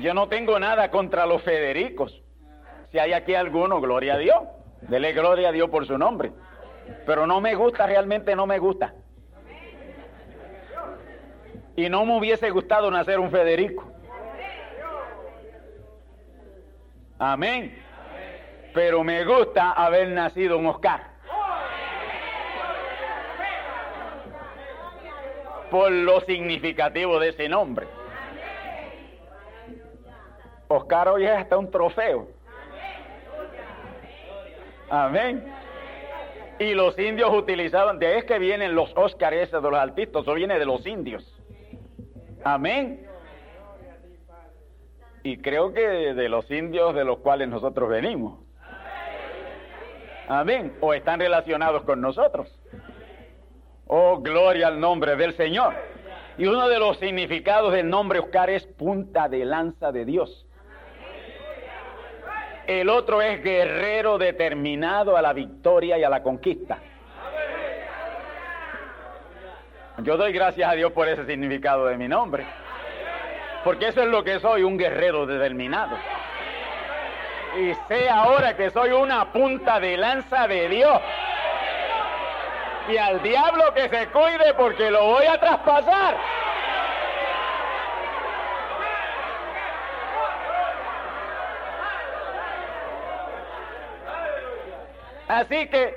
Yo 0.00 0.12
no 0.12 0.28
tengo 0.28 0.58
nada 0.58 0.90
contra 0.90 1.24
los 1.24 1.42
Federicos. 1.42 2.22
Si 2.92 2.98
hay 2.98 3.12
aquí 3.14 3.34
alguno, 3.34 3.80
gloria 3.80 4.14
a 4.14 4.18
Dios. 4.18 4.42
Dele 4.82 5.12
gloria 5.14 5.48
a 5.48 5.52
Dios 5.52 5.70
por 5.70 5.86
su 5.86 5.96
nombre. 5.96 6.32
Pero 7.06 7.26
no 7.26 7.40
me 7.40 7.54
gusta, 7.54 7.86
realmente 7.86 8.36
no 8.36 8.46
me 8.46 8.58
gusta. 8.58 8.94
Y 11.74 11.88
no 11.88 12.04
me 12.04 12.18
hubiese 12.18 12.50
gustado 12.50 12.90
nacer 12.90 13.18
un 13.18 13.30
Federico. 13.30 13.90
Amén 17.18 17.83
pero 18.74 19.04
me 19.04 19.24
gusta 19.24 19.70
haber 19.70 20.08
nacido 20.08 20.58
un 20.58 20.66
Oscar. 20.66 21.14
Por 25.70 25.90
lo 25.90 26.20
significativo 26.22 27.18
de 27.20 27.28
ese 27.30 27.48
nombre. 27.48 27.86
Oscar 30.68 31.08
hoy 31.08 31.24
es 31.24 31.30
hasta 31.30 31.56
un 31.56 31.70
trofeo. 31.70 32.28
Amén. 34.90 35.52
Y 36.58 36.74
los 36.74 36.98
indios 36.98 37.30
utilizaban, 37.32 37.98
de 37.98 38.18
es 38.18 38.24
que 38.24 38.38
vienen 38.38 38.74
los 38.74 38.92
Oscars 38.96 39.50
de 39.50 39.60
los 39.60 39.74
artistas, 39.74 40.22
eso 40.22 40.34
viene 40.34 40.58
de 40.58 40.66
los 40.66 40.84
indios. 40.86 41.24
Amén. 42.44 43.06
Y 45.22 45.38
creo 45.38 45.72
que 45.72 45.80
de 45.80 46.28
los 46.28 46.50
indios 46.50 46.94
de 46.94 47.04
los 47.04 47.18
cuales 47.18 47.48
nosotros 47.48 47.88
venimos. 47.88 48.43
Amén. 50.28 50.76
O 50.80 50.94
están 50.94 51.20
relacionados 51.20 51.82
con 51.82 52.00
nosotros. 52.00 52.48
Oh, 53.86 54.18
gloria 54.20 54.68
al 54.68 54.80
nombre 54.80 55.16
del 55.16 55.34
Señor. 55.34 55.74
Y 56.38 56.46
uno 56.46 56.68
de 56.68 56.78
los 56.78 56.98
significados 56.98 57.72
del 57.72 57.88
nombre 57.88 58.18
Oscar 58.18 58.50
es 58.50 58.66
punta 58.66 59.28
de 59.28 59.44
lanza 59.44 59.92
de 59.92 60.04
Dios. 60.04 60.46
El 62.66 62.88
otro 62.88 63.20
es 63.20 63.42
guerrero 63.42 64.16
determinado 64.16 65.16
a 65.16 65.22
la 65.22 65.32
victoria 65.32 65.98
y 65.98 66.04
a 66.04 66.08
la 66.08 66.22
conquista. 66.22 66.78
Yo 69.98 70.16
doy 70.16 70.32
gracias 70.32 70.68
a 70.68 70.74
Dios 70.74 70.90
por 70.92 71.06
ese 71.06 71.26
significado 71.26 71.86
de 71.86 71.96
mi 71.96 72.08
nombre. 72.08 72.46
Porque 73.62 73.88
eso 73.88 74.02
es 74.02 74.08
lo 74.08 74.24
que 74.24 74.40
soy, 74.40 74.62
un 74.62 74.76
guerrero 74.76 75.26
determinado 75.26 75.96
y 77.56 77.74
sé 77.88 78.08
ahora 78.08 78.56
que 78.56 78.70
soy 78.70 78.90
una 78.90 79.32
punta 79.32 79.78
de 79.78 79.96
lanza 79.96 80.48
de 80.48 80.68
Dios. 80.68 81.00
Y 82.88 82.96
al 82.96 83.22
diablo 83.22 83.72
que 83.74 83.88
se 83.88 84.08
cuide 84.08 84.54
porque 84.54 84.90
lo 84.90 85.04
voy 85.04 85.26
a 85.26 85.38
traspasar. 85.38 86.16
Así 95.28 95.66
que 95.68 95.96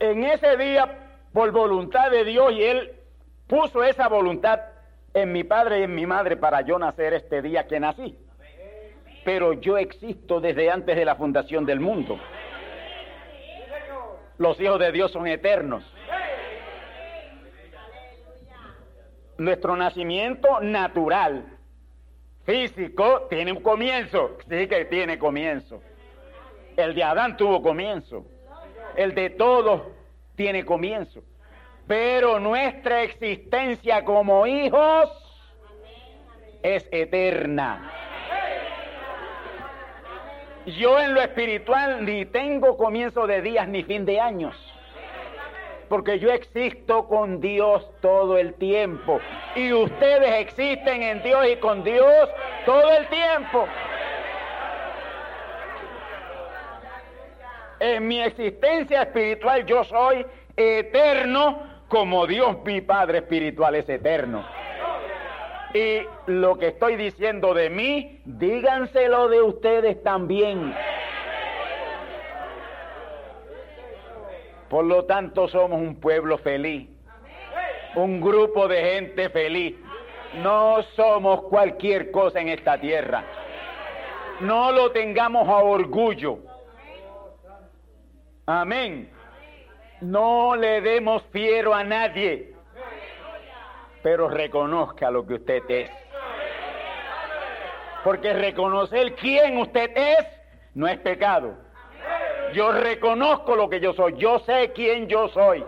en 0.00 0.24
ese 0.24 0.56
día, 0.56 0.98
por 1.32 1.52
voluntad 1.52 2.10
de 2.10 2.24
Dios, 2.24 2.52
y 2.52 2.64
Él 2.64 2.92
puso 3.46 3.84
esa 3.84 4.08
voluntad 4.08 4.60
en 5.14 5.30
mi 5.32 5.44
padre 5.44 5.80
y 5.80 5.82
en 5.84 5.94
mi 5.94 6.06
madre 6.06 6.36
para 6.36 6.62
yo 6.62 6.78
nacer 6.78 7.14
este 7.14 7.40
día 7.42 7.68
que 7.68 7.78
nací 7.78 8.18
pero 9.24 9.52
yo 9.54 9.78
existo 9.78 10.40
desde 10.40 10.70
antes 10.70 10.96
de 10.96 11.04
la 11.04 11.16
fundación 11.16 11.64
del 11.64 11.80
mundo. 11.80 12.18
Los 14.38 14.60
hijos 14.60 14.78
de 14.78 14.92
Dios 14.92 15.12
son 15.12 15.26
eternos. 15.26 15.84
Nuestro 19.38 19.76
nacimiento 19.76 20.60
natural, 20.60 21.44
físico, 22.44 23.26
tiene 23.30 23.52
un 23.52 23.62
comienzo. 23.62 24.36
Sí 24.48 24.66
que 24.66 24.84
tiene 24.86 25.18
comienzo. 25.18 25.82
El 26.76 26.94
de 26.94 27.04
Adán 27.04 27.36
tuvo 27.36 27.62
comienzo. 27.62 28.24
El 28.96 29.14
de 29.14 29.30
todos 29.30 29.82
tiene 30.34 30.64
comienzo. 30.64 31.22
Pero 31.86 32.40
nuestra 32.40 33.02
existencia 33.02 34.04
como 34.04 34.46
hijos 34.46 35.10
es 36.62 36.88
eterna. 36.90 38.01
Yo 40.66 40.98
en 41.00 41.14
lo 41.14 41.20
espiritual 41.20 42.04
ni 42.04 42.24
tengo 42.24 42.76
comienzo 42.76 43.26
de 43.26 43.42
días 43.42 43.66
ni 43.66 43.82
fin 43.82 44.04
de 44.04 44.20
años. 44.20 44.54
Porque 45.88 46.18
yo 46.18 46.30
existo 46.30 47.06
con 47.08 47.40
Dios 47.40 47.86
todo 48.00 48.38
el 48.38 48.54
tiempo. 48.54 49.20
Y 49.56 49.72
ustedes 49.72 50.40
existen 50.40 51.02
en 51.02 51.22
Dios 51.22 51.46
y 51.52 51.56
con 51.56 51.82
Dios 51.82 52.28
todo 52.64 52.96
el 52.96 53.08
tiempo. 53.08 53.66
En 57.80 58.06
mi 58.06 58.20
existencia 58.22 59.02
espiritual 59.02 59.66
yo 59.66 59.82
soy 59.84 60.24
eterno 60.56 61.62
como 61.88 62.26
Dios 62.26 62.56
mi 62.64 62.80
Padre 62.80 63.18
espiritual 63.18 63.74
es 63.74 63.88
eterno. 63.88 64.46
Y 65.74 66.02
lo 66.26 66.58
que 66.58 66.68
estoy 66.68 66.96
diciendo 66.96 67.54
de 67.54 67.70
mí, 67.70 68.20
díganselo 68.26 69.28
de 69.28 69.40
ustedes 69.40 70.02
también. 70.02 70.74
Por 74.68 74.84
lo 74.84 75.04
tanto, 75.04 75.48
somos 75.48 75.80
un 75.80 75.98
pueblo 75.98 76.36
feliz, 76.38 76.88
un 77.94 78.20
grupo 78.20 78.68
de 78.68 78.82
gente 78.82 79.30
feliz. 79.30 79.76
No 80.42 80.82
somos 80.94 81.42
cualquier 81.42 82.10
cosa 82.10 82.40
en 82.40 82.48
esta 82.48 82.78
tierra. 82.78 83.24
No 84.40 84.72
lo 84.72 84.90
tengamos 84.90 85.48
a 85.48 85.56
orgullo. 85.56 86.38
Amén. 88.46 89.10
No 90.00 90.56
le 90.56 90.80
demos 90.80 91.22
fiero 91.32 91.72
a 91.72 91.84
nadie 91.84 92.51
pero 94.02 94.28
reconozca 94.28 95.10
lo 95.10 95.26
que 95.26 95.34
usted 95.34 95.62
es. 95.68 95.90
Porque 98.04 98.32
reconocer 98.32 99.14
quién 99.14 99.58
usted 99.58 99.90
es 99.96 100.26
no 100.74 100.88
es 100.88 100.98
pecado. 100.98 101.54
Yo 102.52 102.72
reconozco 102.72 103.56
lo 103.56 103.68
que 103.68 103.80
yo 103.80 103.92
soy, 103.94 104.14
yo 104.16 104.40
sé 104.40 104.72
quién 104.74 105.06
yo 105.08 105.28
soy. 105.28 105.64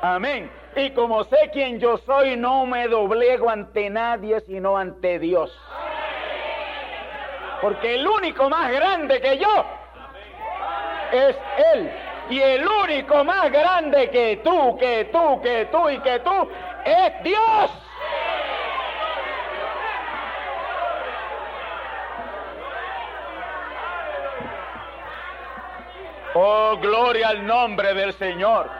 Amén. 0.00 0.50
Y 0.74 0.90
como 0.90 1.24
sé 1.24 1.50
quién 1.52 1.78
yo 1.78 1.98
soy, 1.98 2.36
no 2.36 2.64
me 2.64 2.88
doblego 2.88 3.50
ante 3.50 3.90
nadie, 3.90 4.40
sino 4.42 4.76
ante 4.76 5.18
Dios. 5.18 5.50
Porque 7.60 7.96
el 7.96 8.06
único 8.06 8.48
más 8.48 8.72
grande 8.72 9.20
que 9.20 9.38
yo 9.38 9.64
es 11.12 11.36
Él. 11.74 11.90
Y 12.30 12.40
el 12.40 12.66
único 12.66 13.24
más 13.24 13.50
grande 13.52 14.08
que 14.08 14.40
tú, 14.42 14.76
que 14.78 15.10
tú, 15.12 15.40
que 15.42 15.68
tú 15.70 15.90
y 15.90 15.98
que 15.98 16.20
tú 16.20 16.48
es 16.84 17.24
Dios. 17.24 17.70
Oh, 26.34 26.78
gloria 26.80 27.28
al 27.28 27.46
nombre 27.46 27.92
del 27.94 28.12
Señor. 28.14 28.70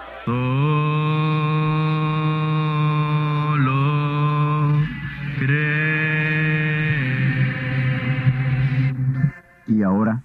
Y 9.66 9.82
ahora 9.82 10.22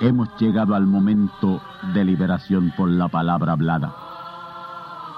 hemos 0.00 0.28
llegado 0.40 0.74
al 0.74 0.86
momento 0.86 1.60
de 1.94 2.04
liberación 2.04 2.72
por 2.76 2.88
la 2.88 3.08
palabra 3.08 3.52
hablada 3.52 4.07